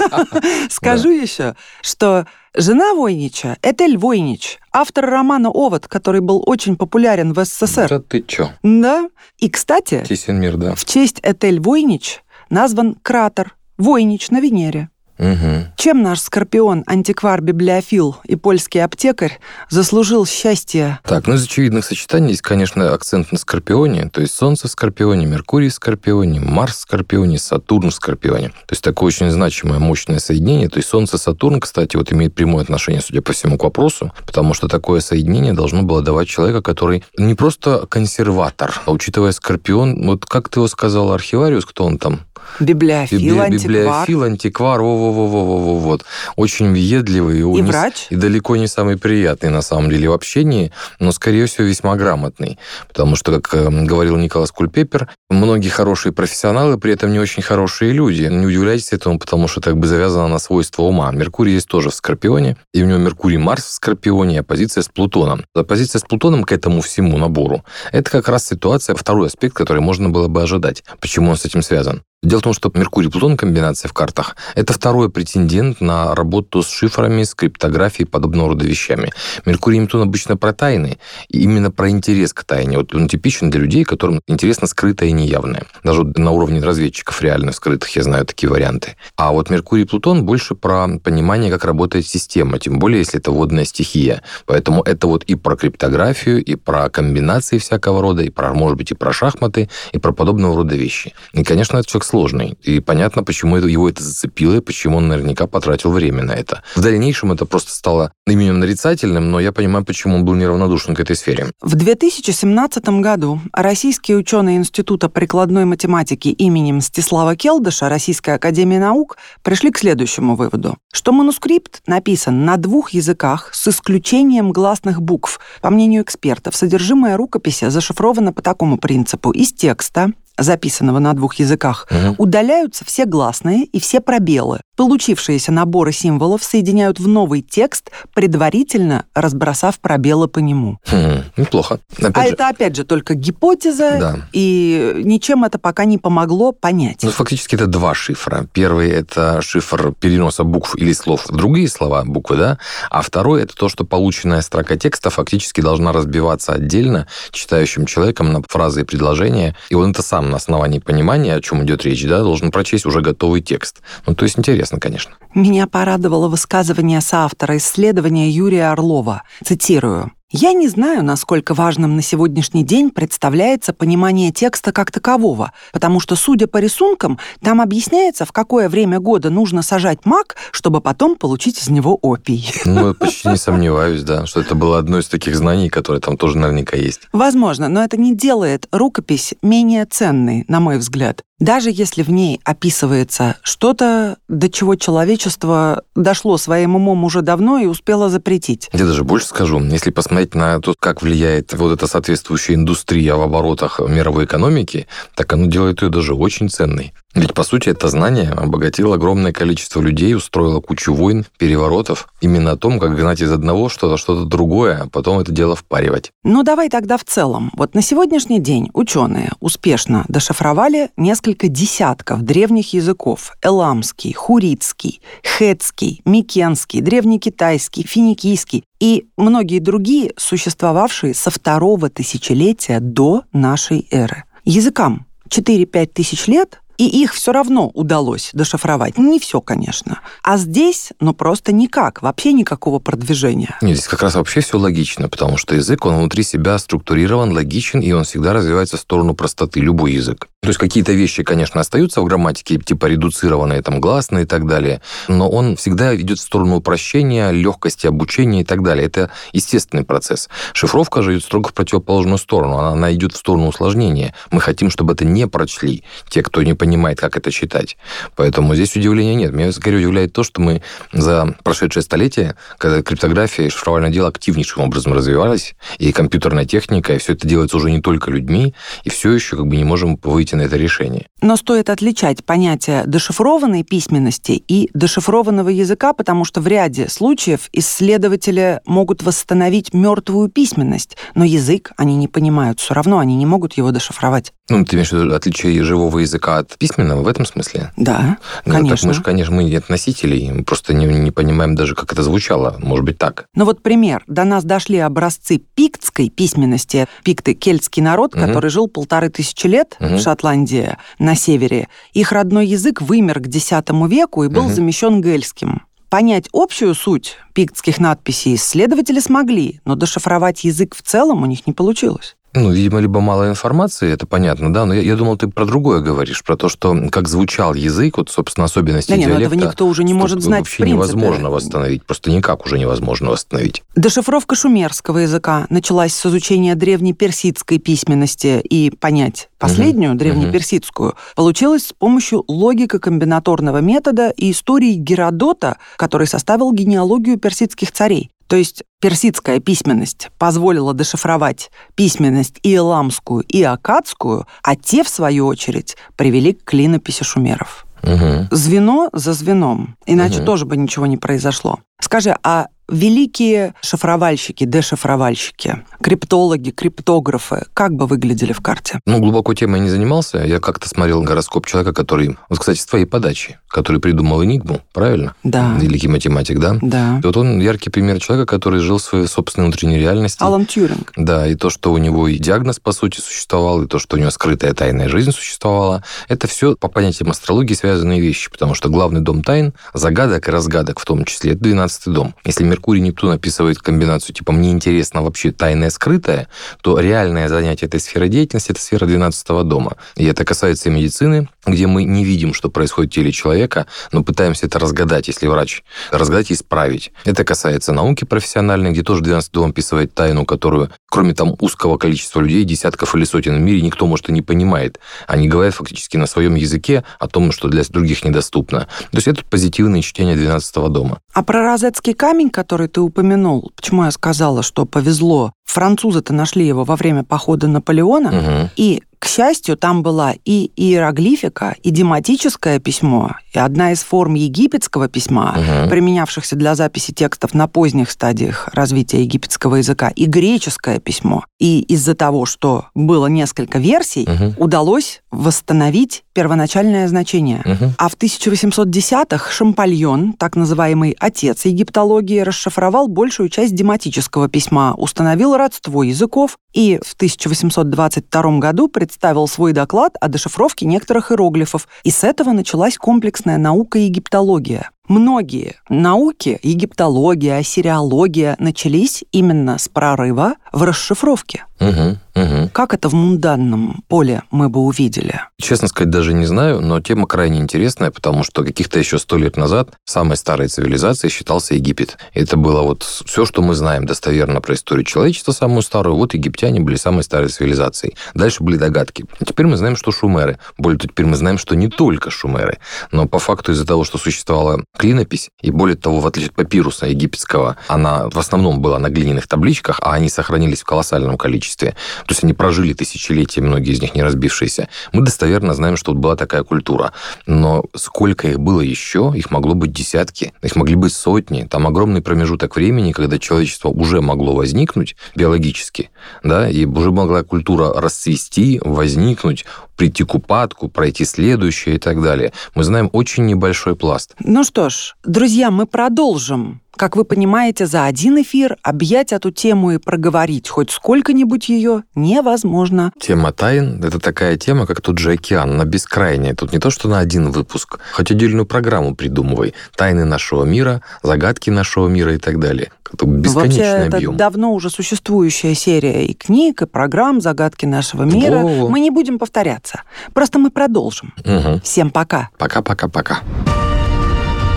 скажу 0.70 1.10
еще, 1.10 1.56
что 1.80 2.26
жена 2.54 2.94
Войнича– 2.94 3.56
Этель 3.62 3.98
Войнич, 3.98 4.58
автор 4.72 5.06
романа 5.06 5.48
«Овод», 5.48 5.88
который 5.88 6.20
был 6.20 6.42
очень 6.46 6.76
популярен 6.76 7.32
в 7.32 7.44
СССР. 7.44 7.88
Да 7.88 7.98
ты 7.98 8.22
чё? 8.22 8.50
Да. 8.62 9.08
И, 9.38 9.50
кстати, 9.50 10.04
мир, 10.30 10.56
да. 10.56 10.74
в 10.74 10.84
честь 10.84 11.20
Этель 11.22 11.58
Войнич 11.58 12.22
назван 12.48 12.96
кратер 13.02 13.56
Войнич 13.76 14.30
на 14.30 14.40
Венере. 14.40 14.88
Угу. 15.18 15.72
Чем 15.76 16.02
наш 16.02 16.20
скорпион, 16.20 16.84
антиквар, 16.86 17.40
библиофил 17.40 18.16
и 18.24 18.36
польский 18.36 18.82
аптекарь 18.84 19.38
заслужил 19.70 20.26
счастье? 20.26 21.00
Так, 21.04 21.26
ну 21.26 21.34
из 21.34 21.44
очевидных 21.44 21.84
сочетаний 21.84 22.30
есть, 22.30 22.42
конечно, 22.42 22.92
акцент 22.92 23.32
на 23.32 23.38
Скорпионе, 23.38 24.08
то 24.10 24.20
есть 24.20 24.34
Солнце 24.34 24.68
в 24.68 24.70
Скорпионе, 24.70 25.26
Меркурий 25.26 25.68
в 25.68 25.74
Скорпионе, 25.74 26.40
Марс 26.40 26.76
в 26.76 26.80
Скорпионе, 26.80 27.38
Сатурн 27.38 27.90
в 27.90 27.94
Скорпионе. 27.94 28.48
То 28.48 28.72
есть 28.72 28.82
такое 28.82 29.08
очень 29.08 29.30
значимое, 29.30 29.78
мощное 29.78 30.18
соединение. 30.18 30.68
То 30.68 30.78
есть 30.78 30.88
Солнце-Сатурн, 30.88 31.60
кстати, 31.60 31.96
вот 31.96 32.12
имеет 32.12 32.34
прямое 32.34 32.62
отношение, 32.62 33.00
судя 33.00 33.22
по 33.22 33.32
всему, 33.32 33.56
к 33.56 33.64
вопросу, 33.64 34.12
потому 34.26 34.54
что 34.54 34.68
такое 34.68 35.00
соединение 35.00 35.52
должно 35.52 35.82
было 35.82 36.02
давать 36.02 36.28
человека, 36.28 36.62
который 36.62 37.04
не 37.16 37.34
просто 37.34 37.86
консерватор, 37.86 38.74
а 38.84 38.92
учитывая 38.92 39.32
Скорпион, 39.32 40.06
вот 40.06 40.26
как 40.26 40.48
ты 40.48 40.60
его 40.60 40.68
сказал, 40.68 41.12
архивариус, 41.12 41.64
кто 41.64 41.84
он 41.84 41.98
там? 41.98 42.20
Библиофил, 42.60 43.18
Библи- 43.18 43.38
антиквар 43.38 43.72
Библиофил, 44.06 44.22
антиквар, 44.24 44.80
во-во-во-во-во, 44.82 45.78
вот. 45.78 46.04
Очень 46.36 46.72
въедливый. 46.72 47.40
и 47.40 47.42
не 47.44 47.62
с- 47.62 47.66
врач. 47.66 48.06
и 48.10 48.16
далеко 48.16 48.56
не 48.56 48.66
самый 48.66 48.96
приятный, 48.96 49.50
на 49.50 49.62
самом 49.62 49.90
деле, 49.90 50.08
в 50.08 50.12
общении, 50.12 50.72
но, 51.00 51.12
скорее 51.12 51.46
всего, 51.46 51.64
весьма 51.66 51.96
грамотный. 51.96 52.58
Потому 52.88 53.16
что, 53.16 53.32
как 53.40 53.54
э, 53.54 53.68
говорил 53.84 54.16
Николас 54.16 54.50
Кульпепер, 54.52 55.08
многие 55.30 55.68
хорошие 55.68 56.12
профессионалы, 56.12 56.78
при 56.78 56.92
этом 56.92 57.12
не 57.12 57.18
очень 57.18 57.42
хорошие 57.42 57.92
люди. 57.92 58.22
Не 58.24 58.46
удивляйтесь 58.46 58.92
этому, 58.92 59.18
потому 59.18 59.48
что 59.48 59.60
так 59.60 59.76
бы 59.76 59.86
завязано 59.86 60.28
на 60.28 60.38
свойства 60.38 60.82
ума. 60.82 61.10
Меркурий 61.12 61.52
здесь 61.52 61.64
тоже 61.64 61.90
в 61.90 61.94
Скорпионе, 61.94 62.56
и 62.72 62.82
у 62.82 62.86
него 62.86 62.98
Меркурий-Марс 62.98 63.64
в 63.64 63.70
Скорпионе, 63.72 64.36
и 64.36 64.38
оппозиция 64.38 64.82
с 64.82 64.88
Плутоном. 64.88 65.44
Оппозиция 65.54 65.98
с 66.00 66.02
Плутоном 66.02 66.44
к 66.44 66.52
этому 66.52 66.80
всему 66.80 67.18
набору– 67.18 67.64
это 67.92 68.10
как 68.10 68.28
раз 68.28 68.46
ситуация, 68.46 68.94
второй 68.96 69.28
аспект, 69.28 69.54
который 69.54 69.82
можно 69.82 70.08
было 70.08 70.28
бы 70.28 70.42
ожидать. 70.42 70.82
Почему 71.00 71.30
он 71.30 71.36
с 71.36 71.44
этим 71.44 71.62
связан? 71.62 72.02
Дело 72.26 72.40
в 72.40 72.42
том, 72.42 72.54
что 72.54 72.72
Меркурий-Плутон 72.74 73.36
комбинация 73.36 73.88
в 73.88 73.92
картах– 73.92 74.36
это 74.56 74.72
второй 74.72 75.08
претендент 75.08 75.80
на 75.80 76.12
работу 76.12 76.64
с 76.64 76.68
шифрами, 76.68 77.22
с 77.22 77.36
криптографией 77.36 78.04
и 78.04 78.10
подобного 78.10 78.48
рода 78.48 78.64
вещами. 78.64 79.12
Меркурий 79.44 79.76
и 79.76 79.80
Нептун 79.80 80.02
обычно 80.02 80.36
про 80.36 80.52
тайны, 80.52 80.98
и 81.28 81.38
именно 81.38 81.70
про 81.70 81.88
интерес 81.88 82.32
к 82.32 82.42
тайне. 82.42 82.78
Вот 82.78 82.92
он 82.96 83.06
типичен 83.06 83.48
для 83.50 83.60
людей, 83.60 83.84
которым 83.84 84.22
интересно 84.26 84.66
скрытое 84.66 85.10
и 85.10 85.12
неявное. 85.12 85.66
Даже 85.84 86.02
вот 86.02 86.18
на 86.18 86.32
уровне 86.32 86.60
разведчиков 86.60 87.22
реально 87.22 87.52
скрытых 87.52 87.94
я 87.94 88.02
знаю 88.02 88.26
такие 88.26 88.50
варианты. 88.50 88.96
А 89.14 89.30
вот 89.30 89.48
Меркурий 89.48 89.84
и 89.84 89.86
Плутон 89.86 90.26
больше 90.26 90.56
про 90.56 90.88
понимание, 90.98 91.52
как 91.52 91.64
работает 91.64 92.08
система, 92.08 92.58
тем 92.58 92.80
более, 92.80 92.98
если 92.98 93.20
это 93.20 93.30
водная 93.30 93.64
стихия. 93.64 94.24
Поэтому 94.46 94.82
это 94.82 95.06
вот 95.06 95.22
и 95.22 95.36
про 95.36 95.54
криптографию, 95.54 96.42
и 96.44 96.56
про 96.56 96.88
комбинации 96.88 97.58
всякого 97.58 98.02
рода, 98.02 98.24
и 98.24 98.30
про, 98.30 98.52
может 98.52 98.78
быть, 98.78 98.90
и 98.90 98.94
про 98.94 99.12
шахматы, 99.12 99.70
и 99.92 99.98
про 99.98 100.10
подобного 100.10 100.56
рода 100.56 100.74
вещи. 100.74 101.14
И, 101.32 101.44
конечно, 101.44 101.76
это 101.76 101.86
человек 101.86 102.04
сложный. 102.16 102.56
И 102.62 102.80
понятно, 102.80 103.22
почему 103.22 103.58
его 103.58 103.90
это 103.90 104.02
зацепило, 104.02 104.54
и 104.56 104.60
почему 104.60 104.96
он 104.96 105.08
наверняка 105.08 105.46
потратил 105.46 105.90
время 105.90 106.22
на 106.22 106.32
это. 106.32 106.62
В 106.74 106.80
дальнейшем 106.80 107.32
это 107.32 107.44
просто 107.44 107.72
стало 107.72 108.10
именем 108.26 108.58
нарицательным, 108.58 109.30
но 109.30 109.38
я 109.38 109.52
понимаю, 109.52 109.84
почему 109.84 110.14
он 110.16 110.24
был 110.24 110.34
неравнодушен 110.34 110.94
к 110.94 111.00
этой 111.00 111.14
сфере. 111.14 111.48
В 111.60 111.74
2017 111.74 112.88
году 113.00 113.40
российские 113.52 114.16
ученые 114.16 114.56
Института 114.56 115.10
прикладной 115.10 115.66
математики 115.66 116.28
имени 116.28 116.72
Мстислава 116.72 117.36
Келдыша 117.36 117.90
Российской 117.90 118.36
Академии 118.36 118.78
Наук 118.78 119.18
пришли 119.42 119.70
к 119.70 119.78
следующему 119.78 120.36
выводу, 120.36 120.78
что 120.94 121.12
манускрипт 121.12 121.82
написан 121.86 122.46
на 122.46 122.56
двух 122.56 122.90
языках 122.90 123.50
с 123.52 123.68
исключением 123.68 124.52
гласных 124.52 125.02
букв. 125.02 125.38
По 125.60 125.68
мнению 125.68 126.02
экспертов, 126.02 126.56
содержимое 126.56 127.18
рукописи 127.18 127.68
зашифровано 127.68 128.32
по 128.32 128.40
такому 128.40 128.78
принципу. 128.78 129.32
Из 129.32 129.52
текста, 129.52 130.12
записанного 130.38 130.98
на 130.98 131.12
двух 131.14 131.34
языках, 131.36 131.86
Мгм. 131.90 132.14
удаляются 132.18 132.84
все 132.84 133.04
гласные 133.06 133.64
и 133.64 133.80
все 133.80 134.00
пробелы. 134.00 134.60
Получившиеся 134.76 135.52
наборы 135.52 135.92
символов 135.92 136.44
соединяют 136.44 137.00
в 137.00 137.08
новый 137.08 137.42
текст, 137.42 137.90
предварительно 138.14 139.06
разбросав 139.14 139.80
пробелы 139.80 140.28
по 140.28 140.38
нему. 140.38 140.78
Хм, 140.86 141.22
неплохо. 141.36 141.80
Опять 141.98 142.16
а 142.16 142.22
же, 142.22 142.32
это, 142.34 142.48
опять 142.48 142.76
же, 142.76 142.84
только 142.84 143.14
гипотеза, 143.14 143.96
Да. 143.98 144.28
и 144.32 145.00
ничем 145.04 145.44
это 145.44 145.58
пока 145.58 145.84
не 145.84 145.98
помогло 145.98 146.52
понять. 146.52 147.02
Ну, 147.02 147.10
фактически 147.10 147.54
это 147.54 147.66
два 147.66 147.94
шифра. 147.94 148.46
Первый– 148.52 148.90
это 148.90 149.40
шифр 149.40 149.92
переноса 149.92 150.44
букв 150.44 150.76
или 150.76 150.92
слов 150.92 151.26
в 151.26 151.34
другие 151.34 151.68
слова, 151.68 152.04
буквы, 152.04 152.36
да? 152.36 152.58
А 152.90 153.00
второй– 153.02 153.42
это 153.44 153.54
то, 153.56 153.68
что 153.68 153.84
полученная 153.84 154.42
строка 154.42 154.76
текста 154.76 155.10
фактически 155.10 155.60
должна 155.60 155.92
разбиваться 155.92 156.52
отдельно 156.52 157.06
читающим 157.30 157.86
человеком 157.86 158.32
на 158.32 158.42
фразы 158.46 158.82
и 158.82 158.84
предложения, 158.84 159.56
и 159.70 159.74
он 159.74 159.92
это 159.92 160.02
сам 160.02 160.30
на 160.30 160.36
основании 160.36 160.80
понимания, 160.80 161.34
о 161.34 161.40
чем 161.40 161.64
идет 161.64 161.82
речь, 161.84 162.04
да, 162.04 162.20
должен 162.20 162.50
прочесть 162.50 162.84
уже 162.84 163.00
готовый 163.00 163.40
текст. 163.40 163.80
Ну, 164.06 164.14
то 164.14 164.24
есть 164.24 164.38
интересно, 164.38 164.65
конечно. 164.78 165.16
Меня 165.34 165.66
порадовало 165.66 166.28
высказывание 166.28 167.00
соавтора 167.00 167.56
исследования 167.58 168.30
Юрия 168.30 168.70
Орлова. 168.70 169.22
Цитирую. 169.44 170.12
«Я 170.32 170.54
не 170.54 170.66
знаю, 170.66 171.04
насколько 171.04 171.54
важным 171.54 171.94
на 171.94 172.02
сегодняшний 172.02 172.64
день 172.64 172.90
представляется 172.90 173.72
понимание 173.72 174.32
текста 174.32 174.72
как 174.72 174.90
такового, 174.90 175.52
потому 175.72 176.00
что, 176.00 176.16
судя 176.16 176.48
по 176.48 176.58
рисункам, 176.58 177.20
там 177.42 177.60
объясняется, 177.60 178.24
в 178.24 178.32
какое 178.32 178.68
время 178.68 178.98
года 178.98 179.30
нужно 179.30 179.62
сажать 179.62 180.04
мак, 180.04 180.34
чтобы 180.50 180.80
потом 180.80 181.14
получить 181.14 181.62
из 181.62 181.68
него 181.68 181.94
опий». 181.94 182.52
Ну, 182.64 182.88
я 182.88 182.94
почти 182.94 183.28
не 183.28 183.36
сомневаюсь, 183.36 184.02
да, 184.02 184.26
что 184.26 184.40
это 184.40 184.56
было 184.56 184.78
одно 184.78 184.98
из 184.98 185.06
таких 185.06 185.36
знаний, 185.36 185.68
которые 185.68 186.00
там 186.00 186.16
тоже 186.16 186.38
наверняка 186.38 186.76
есть. 186.76 187.02
Возможно, 187.12 187.68
но 187.68 187.84
это 187.84 187.96
не 187.96 188.12
делает 188.12 188.66
рукопись 188.72 189.34
менее 189.42 189.86
ценной, 189.86 190.44
на 190.48 190.58
мой 190.58 190.78
взгляд. 190.78 191.22
Даже 191.38 191.70
если 191.70 192.02
в 192.02 192.10
ней 192.10 192.40
описывается 192.44 193.36
что-то, 193.42 194.16
до 194.26 194.48
чего 194.48 194.74
человечество 194.74 195.82
дошло 195.94 196.38
своим 196.38 196.76
умом 196.76 197.04
уже 197.04 197.20
давно 197.20 197.58
и 197.58 197.66
успело 197.66 198.08
запретить. 198.08 198.70
Я 198.72 198.86
даже 198.86 199.04
больше 199.04 199.26
скажу, 199.26 199.62
если 199.62 199.90
посмотреть 199.90 200.34
на 200.34 200.58
то, 200.60 200.74
как 200.78 201.02
влияет 201.02 201.52
вот 201.52 201.72
эта 201.72 201.86
соответствующая 201.86 202.54
индустрия 202.54 203.16
в 203.16 203.20
оборотах 203.20 203.80
мировой 203.80 204.24
экономики, 204.24 204.86
так 205.14 205.30
оно 205.34 205.46
делает 205.46 205.82
ее 205.82 205.90
даже 205.90 206.14
очень 206.14 206.48
ценной. 206.48 206.94
Ведь, 207.16 207.32
по 207.32 207.44
сути, 207.44 207.70
это 207.70 207.88
знание 207.88 208.28
обогатило 208.28 208.96
огромное 208.96 209.32
количество 209.32 209.80
людей, 209.80 210.14
устроило 210.14 210.60
кучу 210.60 210.92
войн, 210.92 211.24
переворотов, 211.38 212.08
именно 212.20 212.52
о 212.52 212.56
том, 212.58 212.78
как 212.78 212.94
гнать 212.94 213.22
из 213.22 213.32
одного 213.32 213.70
что-то, 213.70 213.96
что-то 213.96 214.26
другое, 214.26 214.82
а 214.82 214.88
потом 214.90 215.18
это 215.18 215.32
дело 215.32 215.56
впаривать. 215.56 216.10
Ну, 216.24 216.42
давай 216.42 216.68
тогда 216.68 216.98
в 216.98 217.04
целом. 217.04 217.50
Вот 217.54 217.74
на 217.74 217.80
сегодняшний 217.80 218.38
день 218.38 218.68
ученые 218.74 219.32
успешно 219.40 220.04
дешифровали 220.08 220.90
несколько 220.98 221.48
десятков 221.48 222.20
древних 222.20 222.74
языков. 222.74 223.32
Эламский, 223.42 224.12
хуритский, 224.12 225.00
хетский, 225.24 226.02
микенский, 226.04 226.82
древнекитайский, 226.82 227.86
финикийский 227.86 228.64
и 228.78 229.06
многие 229.16 229.60
другие, 229.60 230.12
существовавшие 230.18 231.14
со 231.14 231.30
второго 231.30 231.88
тысячелетия 231.88 232.78
до 232.80 233.22
нашей 233.32 233.88
эры. 233.90 234.24
Языкам 234.44 235.06
4-5 235.30 235.86
тысяч 235.86 236.26
лет, 236.26 236.60
И 236.78 236.86
их 236.86 237.14
все 237.14 237.32
равно 237.32 237.70
удалось 237.74 238.30
дешифровать. 238.32 238.98
Не 238.98 239.18
все, 239.18 239.40
конечно. 239.40 240.00
А 240.22 240.36
здесь, 240.36 240.92
ну, 241.00 241.14
просто 241.14 241.52
никак. 241.52 242.02
Вообще 242.02 242.32
никакого 242.32 242.78
продвижения. 242.78 243.56
Нет, 243.62 243.76
здесь 243.76 243.88
как 243.88 244.02
раз 244.02 244.14
вообще 244.14 244.40
все 244.40 244.58
логично, 244.58 245.08
потому 245.08 245.36
что 245.36 245.54
язык, 245.54 245.84
он 245.86 245.96
внутри 245.96 246.22
себя 246.22 246.58
структурирован, 246.58 247.32
логичен, 247.32 247.80
и 247.80 247.92
он 247.92 248.04
всегда 248.04 248.32
развивается 248.32 248.76
в 248.76 248.80
сторону 248.80 249.14
простоты, 249.14 249.60
любой 249.60 249.92
язык. 249.92 250.28
То 250.42 250.50
есть 250.50 250.60
какие-то 250.60 250.92
вещи, 250.92 251.24
конечно, 251.24 251.60
остаются 251.60 252.00
в 252.00 252.04
грамматике, 252.04 252.58
типа 252.58 252.86
редуцированные 252.86 253.62
там 253.62 253.80
гласные 253.80 254.24
и 254.24 254.26
так 254.26 254.46
далее, 254.46 254.80
но 255.08 255.28
он 255.28 255.56
всегда 255.56 255.96
идет 255.96 256.18
в 256.18 256.22
сторону 256.22 256.58
упрощения, 256.58 257.30
легкости 257.30 257.88
обучения 257.88 258.42
и 258.42 258.44
так 258.44 258.62
далее. 258.62 258.86
Это 258.86 259.10
естественный 259.32 259.84
процесс. 259.84 260.28
Шифровка 260.52 261.02
же 261.02 261.14
идет 261.14 261.24
строго 261.24 261.48
в 261.48 261.54
противоположную 261.54 262.18
сторону. 262.18 262.58
Она, 262.58 262.68
она 262.70 262.94
идет 262.94 263.12
в 263.14 263.16
сторону 263.16 263.48
усложнения. 263.48 264.14
Мы 264.30 264.40
хотим, 264.40 264.70
чтобы 264.70 264.92
это 264.92 265.04
не 265.04 265.26
прочли 265.26 265.82
те, 266.08 266.22
кто 266.22 266.42
не 266.42 266.54
понимает, 266.54 266.65
как 266.96 267.16
это 267.16 267.30
читать. 267.30 267.76
Поэтому 268.16 268.54
здесь 268.54 268.76
удивления 268.76 269.14
нет. 269.14 269.32
Меня 269.32 269.52
скорее 269.52 269.78
удивляет 269.78 270.12
то, 270.12 270.22
что 270.22 270.40
мы 270.40 270.62
за 270.92 271.36
прошедшее 271.42 271.82
столетие, 271.82 272.36
когда 272.58 272.82
криптография 272.82 273.46
и 273.46 273.50
шифровальное 273.50 273.90
дело 273.90 274.08
активнейшим 274.08 274.62
образом 274.62 274.92
развивались, 274.92 275.54
и 275.78 275.92
компьютерная 275.92 276.44
техника, 276.44 276.94
и 276.94 276.98
все 276.98 277.12
это 277.12 277.26
делается 277.26 277.56
уже 277.56 277.70
не 277.70 277.80
только 277.80 278.10
людьми, 278.10 278.54
и 278.84 278.90
все 278.90 279.12
еще 279.12 279.36
как 279.36 279.46
бы 279.46 279.56
не 279.56 279.64
можем 279.64 279.98
выйти 280.02 280.34
на 280.34 280.42
это 280.42 280.56
решение. 280.56 281.06
Но 281.20 281.36
стоит 281.36 281.70
отличать 281.70 282.24
понятие 282.24 282.84
дешифрованной 282.86 283.62
письменности 283.62 284.32
и 284.32 284.70
дешифрованного 284.74 285.48
языка, 285.48 285.92
потому 285.92 286.24
что 286.24 286.40
в 286.40 286.46
ряде 286.46 286.88
случаев 286.88 287.48
исследователи 287.52 288.60
могут 288.66 289.02
восстановить 289.02 289.72
мертвую 289.74 290.28
письменность, 290.28 290.96
но 291.14 291.24
язык 291.24 291.72
они 291.76 291.96
не 291.96 292.08
понимают, 292.08 292.60
все 292.60 292.74
равно 292.74 292.98
они 292.98 293.16
не 293.16 293.26
могут 293.26 293.54
его 293.54 293.70
дешифровать. 293.70 294.32
Ну, 294.48 294.64
ты 294.64 294.76
имеешь 294.76 294.90
в 294.90 294.92
виду 294.92 295.14
отличие 295.14 295.62
живого 295.64 295.98
языка 295.98 296.38
от 296.38 296.55
письменного 296.58 297.02
в 297.02 297.08
этом 297.08 297.26
смысле? 297.26 297.72
Да, 297.76 298.18
ну, 298.44 298.52
конечно. 298.52 298.76
Так 298.76 298.84
мы 298.86 298.94
же, 298.94 299.02
конечно, 299.02 299.34
мы 299.34 299.44
нет 299.44 299.68
носителей, 299.68 300.30
мы 300.30 300.44
просто 300.44 300.74
не, 300.74 300.86
не 300.86 301.10
понимаем 301.10 301.54
даже, 301.54 301.74
как 301.74 301.92
это 301.92 302.02
звучало. 302.02 302.56
Может 302.60 302.84
быть, 302.84 302.98
так. 302.98 303.26
Но 303.34 303.44
вот 303.44 303.62
пример. 303.62 304.02
До 304.06 304.24
нас 304.24 304.44
дошли 304.44 304.78
образцы 304.78 305.38
пиктской 305.38 306.08
письменности. 306.08 306.86
Пикты– 307.04 307.34
кельтский 307.34 307.82
народ, 307.82 308.14
угу. 308.14 308.24
который 308.24 308.50
жил 308.50 308.68
полторы 308.68 309.10
тысячи 309.10 309.46
лет 309.46 309.76
угу. 309.80 309.96
в 309.96 310.00
Шотландии 310.00 310.76
на 310.98 311.14
севере. 311.14 311.68
Их 311.92 312.12
родной 312.12 312.46
язык 312.46 312.80
вымер 312.80 313.20
к 313.20 313.26
X 313.26 313.50
веку 313.88 314.24
и 314.24 314.28
был 314.28 314.46
угу. 314.46 314.52
замещен 314.52 315.00
гельским. 315.00 315.62
Понять 315.88 316.28
общую 316.32 316.74
суть 316.74 317.16
пиктских 317.32 317.78
надписей 317.78 318.34
исследователи 318.34 318.98
смогли, 318.98 319.60
но 319.64 319.76
дешифровать 319.76 320.42
язык 320.42 320.74
в 320.74 320.82
целом 320.82 321.22
у 321.22 321.26
них 321.26 321.46
не 321.46 321.52
получилось. 321.52 322.16
Ну, 322.36 322.52
видимо, 322.52 322.80
либо 322.80 323.00
мало 323.00 323.28
информации, 323.28 323.90
это 323.90 324.06
понятно, 324.06 324.52
да, 324.52 324.66
но 324.66 324.74
я, 324.74 324.82
я 324.82 324.96
думал, 324.96 325.16
ты 325.16 325.26
про 325.26 325.46
другое 325.46 325.80
говоришь, 325.80 326.22
про 326.22 326.36
то, 326.36 326.50
что 326.50 326.76
как 326.90 327.08
звучал 327.08 327.54
язык, 327.54 327.96
вот, 327.96 328.10
собственно, 328.10 328.44
особенности 328.44 328.90
да 328.90 328.98
диалекта. 328.98 329.20
Нет, 329.20 329.32
этого 329.32 329.50
никто 329.50 329.66
уже 329.66 329.84
не 329.84 329.94
может 329.94 330.20
знать 330.20 330.40
вообще 330.40 330.64
в 330.64 330.66
невозможно 330.66 331.30
восстановить, 331.30 331.84
просто 331.84 332.10
никак 332.10 332.44
уже 332.44 332.58
невозможно 332.58 333.10
восстановить. 333.10 333.62
Дешифровка 333.74 334.34
шумерского 334.34 334.98
языка 334.98 335.46
началась 335.48 335.94
с 335.94 336.06
изучения 336.06 336.54
древнеперсидской 336.54 337.58
письменности 337.58 338.40
и 338.40 338.70
понять 338.70 339.30
последнюю, 339.38 339.92
угу. 339.92 339.98
древнеперсидскую, 339.98 340.90
угу. 340.90 340.96
получилось 341.14 341.68
с 341.68 341.72
помощью 341.72 342.22
логико-комбинаторного 342.28 343.62
метода 343.62 344.10
и 344.10 344.30
истории 344.30 344.74
Геродота, 344.74 345.56
который 345.76 346.06
составил 346.06 346.52
генеалогию 346.52 347.18
персидских 347.18 347.72
царей. 347.72 348.10
То 348.26 348.36
есть 348.36 348.64
персидская 348.80 349.40
письменность 349.40 350.10
позволила 350.18 350.74
дешифровать 350.74 351.50
письменность 351.74 352.38
и 352.42 352.54
эламскую, 352.56 353.22
и 353.22 353.42
акадскую, 353.42 354.26
а 354.42 354.56
те, 354.56 354.82
в 354.82 354.88
свою 354.88 355.26
очередь, 355.26 355.76
привели 355.96 356.32
к 356.32 356.44
клинописи 356.44 357.04
шумеров. 357.04 357.66
Угу. 357.82 358.28
Звено 358.32 358.88
за 358.92 359.12
звеном, 359.12 359.76
иначе 359.86 360.18
угу. 360.18 360.26
тоже 360.26 360.44
бы 360.44 360.56
ничего 360.56 360.86
не 360.86 360.96
произошло. 360.96 361.60
Скажи, 361.80 362.16
а 362.22 362.48
великие 362.68 363.54
шифровальщики, 363.60 364.44
дешифровальщики, 364.44 365.62
криптологи, 365.80 366.50
криптографы, 366.50 367.46
как 367.54 367.72
бы 367.74 367.86
выглядели 367.86 368.32
в 368.32 368.40
карте? 368.40 368.80
Ну, 368.86 368.98
глубоко 368.98 369.34
темой 369.34 369.60
не 369.60 369.70
занимался. 369.70 370.18
Я 370.18 370.40
как-то 370.40 370.68
смотрел 370.68 371.02
гороскоп 371.02 371.46
человека, 371.46 371.72
который, 371.72 372.16
вот, 372.28 372.38
кстати, 372.38 372.58
с 372.58 372.66
твоей 372.66 372.86
подачи, 372.86 373.38
который 373.48 373.80
придумал 373.80 374.24
Энигму, 374.24 374.60
правильно? 374.72 375.14
Да. 375.22 375.54
Великий 375.58 375.88
математик, 375.88 376.38
да? 376.38 376.58
Да. 376.60 377.00
И 377.02 377.06
вот 377.06 377.16
он 377.16 377.40
яркий 377.40 377.70
пример 377.70 378.00
человека, 378.00 378.28
который 378.28 378.60
жил 378.60 378.78
в 378.78 378.82
своей 378.82 379.06
собственной 379.06 379.46
внутренней 379.46 379.78
реальности. 379.78 380.22
Алан 380.22 380.46
Тьюринг. 380.46 380.92
Да, 380.96 381.26
и 381.26 381.34
то, 381.34 381.50
что 381.50 381.72
у 381.72 381.78
него 381.78 382.08
и 382.08 382.18
диагноз, 382.18 382.58
по 382.58 382.72
сути, 382.72 383.00
существовал, 383.00 383.62
и 383.62 383.66
то, 383.66 383.78
что 383.78 383.96
у 383.96 383.98
него 383.98 384.10
скрытая 384.10 384.52
тайная 384.54 384.88
жизнь 384.88 385.12
существовала, 385.12 385.84
это 386.08 386.26
все 386.26 386.56
по 386.56 386.68
понятиям 386.68 387.10
астрологии 387.10 387.54
связанные 387.54 388.00
вещи, 388.00 388.30
потому 388.30 388.54
что 388.54 388.68
главный 388.68 389.00
дом 389.00 389.22
тайн, 389.22 389.54
загадок 389.72 390.28
и 390.28 390.30
разгадок 390.30 390.80
в 390.80 390.84
том 390.84 391.04
числе, 391.04 391.32
это 391.32 391.42
12 391.42 391.92
дом. 391.92 392.14
Если 392.24 392.44
Меркурий 392.56 392.80
Нептун 392.80 393.10
описывает 393.10 393.58
комбинацию 393.58 394.14
типа 394.14 394.32
«мне 394.32 394.50
интересно 394.50 395.02
вообще 395.02 395.30
тайное 395.30 395.68
скрытое», 395.68 396.28
то 396.62 396.78
реальное 396.78 397.28
занятие 397.28 397.66
этой 397.66 397.80
сферы 397.80 398.08
деятельности– 398.08 398.50
это 398.52 398.60
сфера 398.60 398.86
12 398.86 399.46
дома. 399.46 399.76
И 399.94 400.06
это 400.06 400.24
касается 400.24 400.70
и 400.70 400.72
медицины, 400.72 401.28
где 401.44 401.66
мы 401.66 401.84
не 401.84 402.02
видим, 402.02 402.32
что 402.32 402.48
происходит 402.48 402.92
в 402.92 402.94
теле 402.94 403.12
человека, 403.12 403.66
но 403.92 404.02
пытаемся 404.02 404.46
это 404.46 404.58
разгадать, 404.58 405.08
если 405.08 405.26
врач, 405.26 405.64
разгадать 405.90 406.30
и 406.30 406.34
исправить. 406.34 406.92
Это 407.04 407.24
касается 407.24 407.74
науки 407.74 408.04
профессиональной, 408.04 408.72
где 408.72 408.82
тоже 408.82 409.02
12 409.02 409.30
дом 409.32 409.50
описывает 409.50 409.94
тайну, 409.94 410.24
которую, 410.24 410.70
кроме 410.90 411.14
там 411.14 411.34
узкого 411.40 411.76
количества 411.78 412.20
людей, 412.20 412.44
десятков 412.44 412.94
или 412.94 413.04
сотен 413.04 413.36
в 413.36 413.40
мире, 413.40 413.60
никто, 413.62 413.86
может, 413.86 414.08
и 414.08 414.12
не 414.12 414.22
понимает. 414.22 414.78
Они 415.06 415.28
говорят 415.28 415.54
фактически 415.54 415.96
на 415.96 416.06
своем 416.06 416.34
языке 416.34 416.84
о 416.98 417.08
том, 417.08 417.32
что 417.32 417.48
для 417.48 417.62
других 417.64 418.04
недоступно. 418.04 418.68
То 418.90 418.96
есть 418.96 419.08
это 419.08 419.24
позитивное 419.24 419.82
чтение 419.82 420.16
12 420.16 420.54
дома. 420.70 421.00
А 421.12 421.22
про 421.22 421.42
розетский 421.42 421.94
камень, 421.94 422.30
который 422.30 422.68
ты 422.68 422.80
упомянул, 422.80 423.50
почему 423.56 423.84
я 423.84 423.90
сказала, 423.90 424.42
что 424.42 424.64
повезло? 424.64 425.32
Французы-то 425.44 426.12
нашли 426.12 426.46
его 426.46 426.64
во 426.64 426.76
время 426.76 427.04
похода 427.04 427.46
Наполеона, 427.46 428.08
угу. 428.08 428.50
и 428.56 428.82
к 429.06 429.08
счастью, 429.08 429.56
там 429.56 429.84
была 429.84 430.14
и 430.24 430.50
иероглифика, 430.56 431.54
и 431.62 431.70
дематическое 431.70 432.58
письмо, 432.58 433.12
и 433.32 433.38
одна 433.38 433.70
из 433.70 433.84
форм 433.84 434.14
египетского 434.14 434.88
письма, 434.88 435.36
угу. 435.36 435.70
применявшихся 435.70 436.34
для 436.34 436.56
записи 436.56 436.92
текстов 436.92 437.32
на 437.32 437.46
поздних 437.46 437.92
стадиях 437.92 438.48
развития 438.52 439.02
египетского 439.02 439.56
языка, 439.56 439.90
и 439.90 440.06
греческое 440.06 440.80
письмо. 440.80 441.22
И 441.38 441.60
из-за 441.60 441.94
того, 441.94 442.26
что 442.26 442.66
было 442.74 443.06
несколько 443.06 443.60
версий, 443.60 444.08
угу. 444.10 444.42
удалось 444.42 445.02
восстановить 445.12 446.02
первоначальное 446.12 446.88
значение. 446.88 447.42
Угу. 447.44 447.74
А 447.78 447.88
в 447.88 447.96
1810-х 447.96 449.30
Шампальон, 449.30 450.14
так 450.14 450.34
называемый 450.34 450.96
отец 450.98 451.44
египтологии, 451.44 452.20
расшифровал 452.20 452.88
большую 452.88 453.28
часть 453.28 453.54
дематического 453.54 454.28
письма, 454.28 454.74
установил 454.76 455.36
родство 455.36 455.84
языков 455.84 456.38
и 456.52 456.80
в 456.82 456.94
1822 456.94 458.38
году 458.38 458.66
представил 458.68 458.95
свой 459.28 459.52
доклад 459.52 459.94
о 460.00 460.08
дешифровке 460.08 460.66
некоторых 460.66 461.10
иероглифов. 461.10 461.68
И 461.84 461.90
с 461.90 462.04
этого 462.04 462.32
началась 462.32 462.76
комплексная 462.76 463.38
наука 463.38 463.78
египтология. 463.78 464.70
Многие 464.88 465.56
науки, 465.68 466.38
египтология, 466.42 467.38
ассириология, 467.38 468.36
начались 468.38 469.04
именно 469.12 469.58
с 469.58 469.68
прорыва 469.68 470.34
в 470.52 470.62
расшифровке. 470.62 471.44
Угу, 471.58 471.98
угу. 472.14 472.50
Как 472.52 472.74
это 472.74 472.90
в 472.90 472.92
мунданном 472.92 473.82
поле 473.88 474.22
мы 474.30 474.50
бы 474.50 474.60
увидели? 474.60 475.22
Честно 475.40 475.68
сказать, 475.68 475.90
даже 475.90 476.12
не 476.12 476.26
знаю, 476.26 476.60
но 476.60 476.80
тема 476.80 477.06
крайне 477.06 477.40
интересная, 477.40 477.90
потому 477.90 478.24
что 478.24 478.44
каких-то 478.44 478.78
еще 478.78 478.98
сто 478.98 479.16
лет 479.16 479.38
назад 479.38 479.70
самой 479.86 480.18
старой 480.18 480.48
цивилизацией 480.48 481.10
считался 481.10 481.54
Египет. 481.54 481.96
Это 482.12 482.36
было 482.36 482.62
вот 482.62 482.82
все, 482.82 483.24
что 483.24 483.40
мы 483.40 483.54
знаем 483.54 483.86
достоверно 483.86 484.42
про 484.42 484.54
историю 484.54 484.84
человечества, 484.84 485.32
самую 485.32 485.62
старую. 485.62 485.96
Вот 485.96 486.12
египтяне 486.12 486.60
были 486.60 486.76
самой 486.76 487.04
старой 487.04 487.28
цивилизацией. 487.28 487.96
Дальше 488.14 488.42
были 488.42 488.58
догадки. 488.58 489.06
Теперь 489.26 489.46
мы 489.46 489.56
знаем, 489.56 489.76
что 489.76 489.92
шумеры. 489.92 490.38
Более 490.58 490.78
того, 490.78 490.90
теперь 490.92 491.06
мы 491.06 491.16
знаем, 491.16 491.38
что 491.38 491.56
не 491.56 491.68
только 491.68 492.10
шумеры. 492.10 492.58
Но 492.92 493.06
по 493.08 493.18
факту 493.18 493.52
из-за 493.52 493.66
того, 493.66 493.84
что 493.84 493.96
существовала 493.96 494.62
клинопись, 494.76 495.30
и 495.40 495.50
более 495.50 495.76
того, 495.76 496.00
в 496.00 496.06
отличие 496.06 496.30
от 496.30 496.34
папируса 496.34 496.86
египетского, 496.86 497.56
она 497.68 498.08
в 498.08 498.18
основном 498.18 498.60
была 498.60 498.78
на 498.78 498.88
глиняных 498.88 499.26
табличках, 499.26 499.78
а 499.82 499.92
они 499.92 500.08
сохранились 500.08 500.62
в 500.62 500.64
колоссальном 500.64 501.16
количестве. 501.16 501.70
То 501.70 502.10
есть 502.10 502.24
они 502.24 502.32
прожили 502.32 502.72
тысячелетия, 502.72 503.40
многие 503.40 503.72
из 503.72 503.80
них 503.80 503.94
не 503.94 504.02
разбившиеся. 504.02 504.68
Мы 504.92 505.02
достоверно 505.02 505.54
знаем, 505.54 505.76
что 505.76 505.92
вот 505.92 506.00
была 506.00 506.16
такая 506.16 506.42
культура. 506.42 506.92
Но 507.26 507.64
сколько 507.74 508.28
их 508.28 508.38
было 508.38 508.60
еще? 508.60 509.12
Их 509.14 509.30
могло 509.30 509.54
быть 509.54 509.72
десятки, 509.72 510.32
их 510.42 510.56
могли 510.56 510.76
быть 510.76 510.92
сотни. 510.92 511.42
Там 511.42 511.66
огромный 511.66 512.02
промежуток 512.02 512.56
времени, 512.56 512.92
когда 512.92 513.18
человечество 513.18 513.68
уже 513.68 514.00
могло 514.00 514.34
возникнуть 514.34 514.96
биологически, 515.14 515.90
да, 516.22 516.48
и 516.48 516.64
уже 516.64 516.90
могла 516.90 517.22
культура 517.22 517.72
расцвести, 517.72 518.60
возникнуть, 518.62 519.44
прийти 519.76 520.04
к 520.04 520.14
упадку, 520.14 520.68
пройти 520.68 521.04
следующее 521.04 521.76
и 521.76 521.78
так 521.78 522.02
далее. 522.02 522.32
Мы 522.54 522.64
знаем 522.64 522.90
очень 522.92 523.26
небольшой 523.26 523.76
пласт. 523.76 524.14
Ну 524.20 524.44
что 524.44 524.65
ж, 524.70 524.94
друзья, 525.04 525.50
мы 525.50 525.66
продолжим 525.66 526.60
Как 526.76 526.94
вы 526.94 527.04
понимаете, 527.04 527.66
за 527.66 527.86
один 527.86 528.20
эфир 528.20 528.58
объять 528.62 529.10
эту 529.12 529.30
тему 529.30 529.72
и 529.72 529.78
проговорить 529.78 530.50
хоть 530.50 530.70
сколько-нибудь 530.70 531.48
ее 531.48 531.84
невозможно. 531.94 532.92
Тема 533.00 533.32
тайн– 533.32 533.82
это 533.84 533.98
такая 533.98 534.36
тема, 534.36 534.66
как 534.66 534.82
тот 534.82 534.98
же 534.98 535.12
океан, 535.12 535.52
она 535.52 535.64
бескрайняя. 535.64 536.34
Тут 536.34 536.52
не 536.52 536.58
то, 536.58 536.68
что 536.68 536.88
на 536.88 536.98
один 536.98 537.30
выпуск. 537.30 537.78
Хоть 537.92 538.10
отдельную 538.10 538.44
программу 538.44 538.94
придумывай. 538.94 539.54
Тайны 539.74 540.04
нашего 540.04 540.44
мира, 540.44 540.82
загадки 541.02 541.48
нашего 541.48 541.88
мира 541.88 542.14
и 542.14 542.18
так 542.18 542.38
далее. 542.38 542.70
Это 542.92 543.06
бесконечный 543.06 543.84
Вообще, 543.84 543.96
объем. 543.96 544.10
это 544.10 544.18
давно 544.18 544.52
уже 544.52 544.68
существующая 544.68 545.54
серия 545.54 546.06
и 546.06 546.12
книг, 546.14 546.62
и 546.62 546.66
программ 546.66 547.20
«Загадки 547.20 547.64
нашего 547.66 548.02
мира». 548.02 548.42
Во-во. 548.42 548.68
Мы 548.68 548.80
не 548.80 548.90
будем 548.90 549.18
повторяться. 549.18 549.82
Просто 550.12 550.38
мы 550.38 550.50
продолжим. 550.50 551.14
Угу. 551.24 551.60
Всем 551.64 551.90
пока. 551.90 552.28
Пока-пока-пока. 552.38 553.20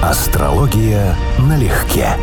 Астрология 0.02 1.14
налегке. 1.40 2.16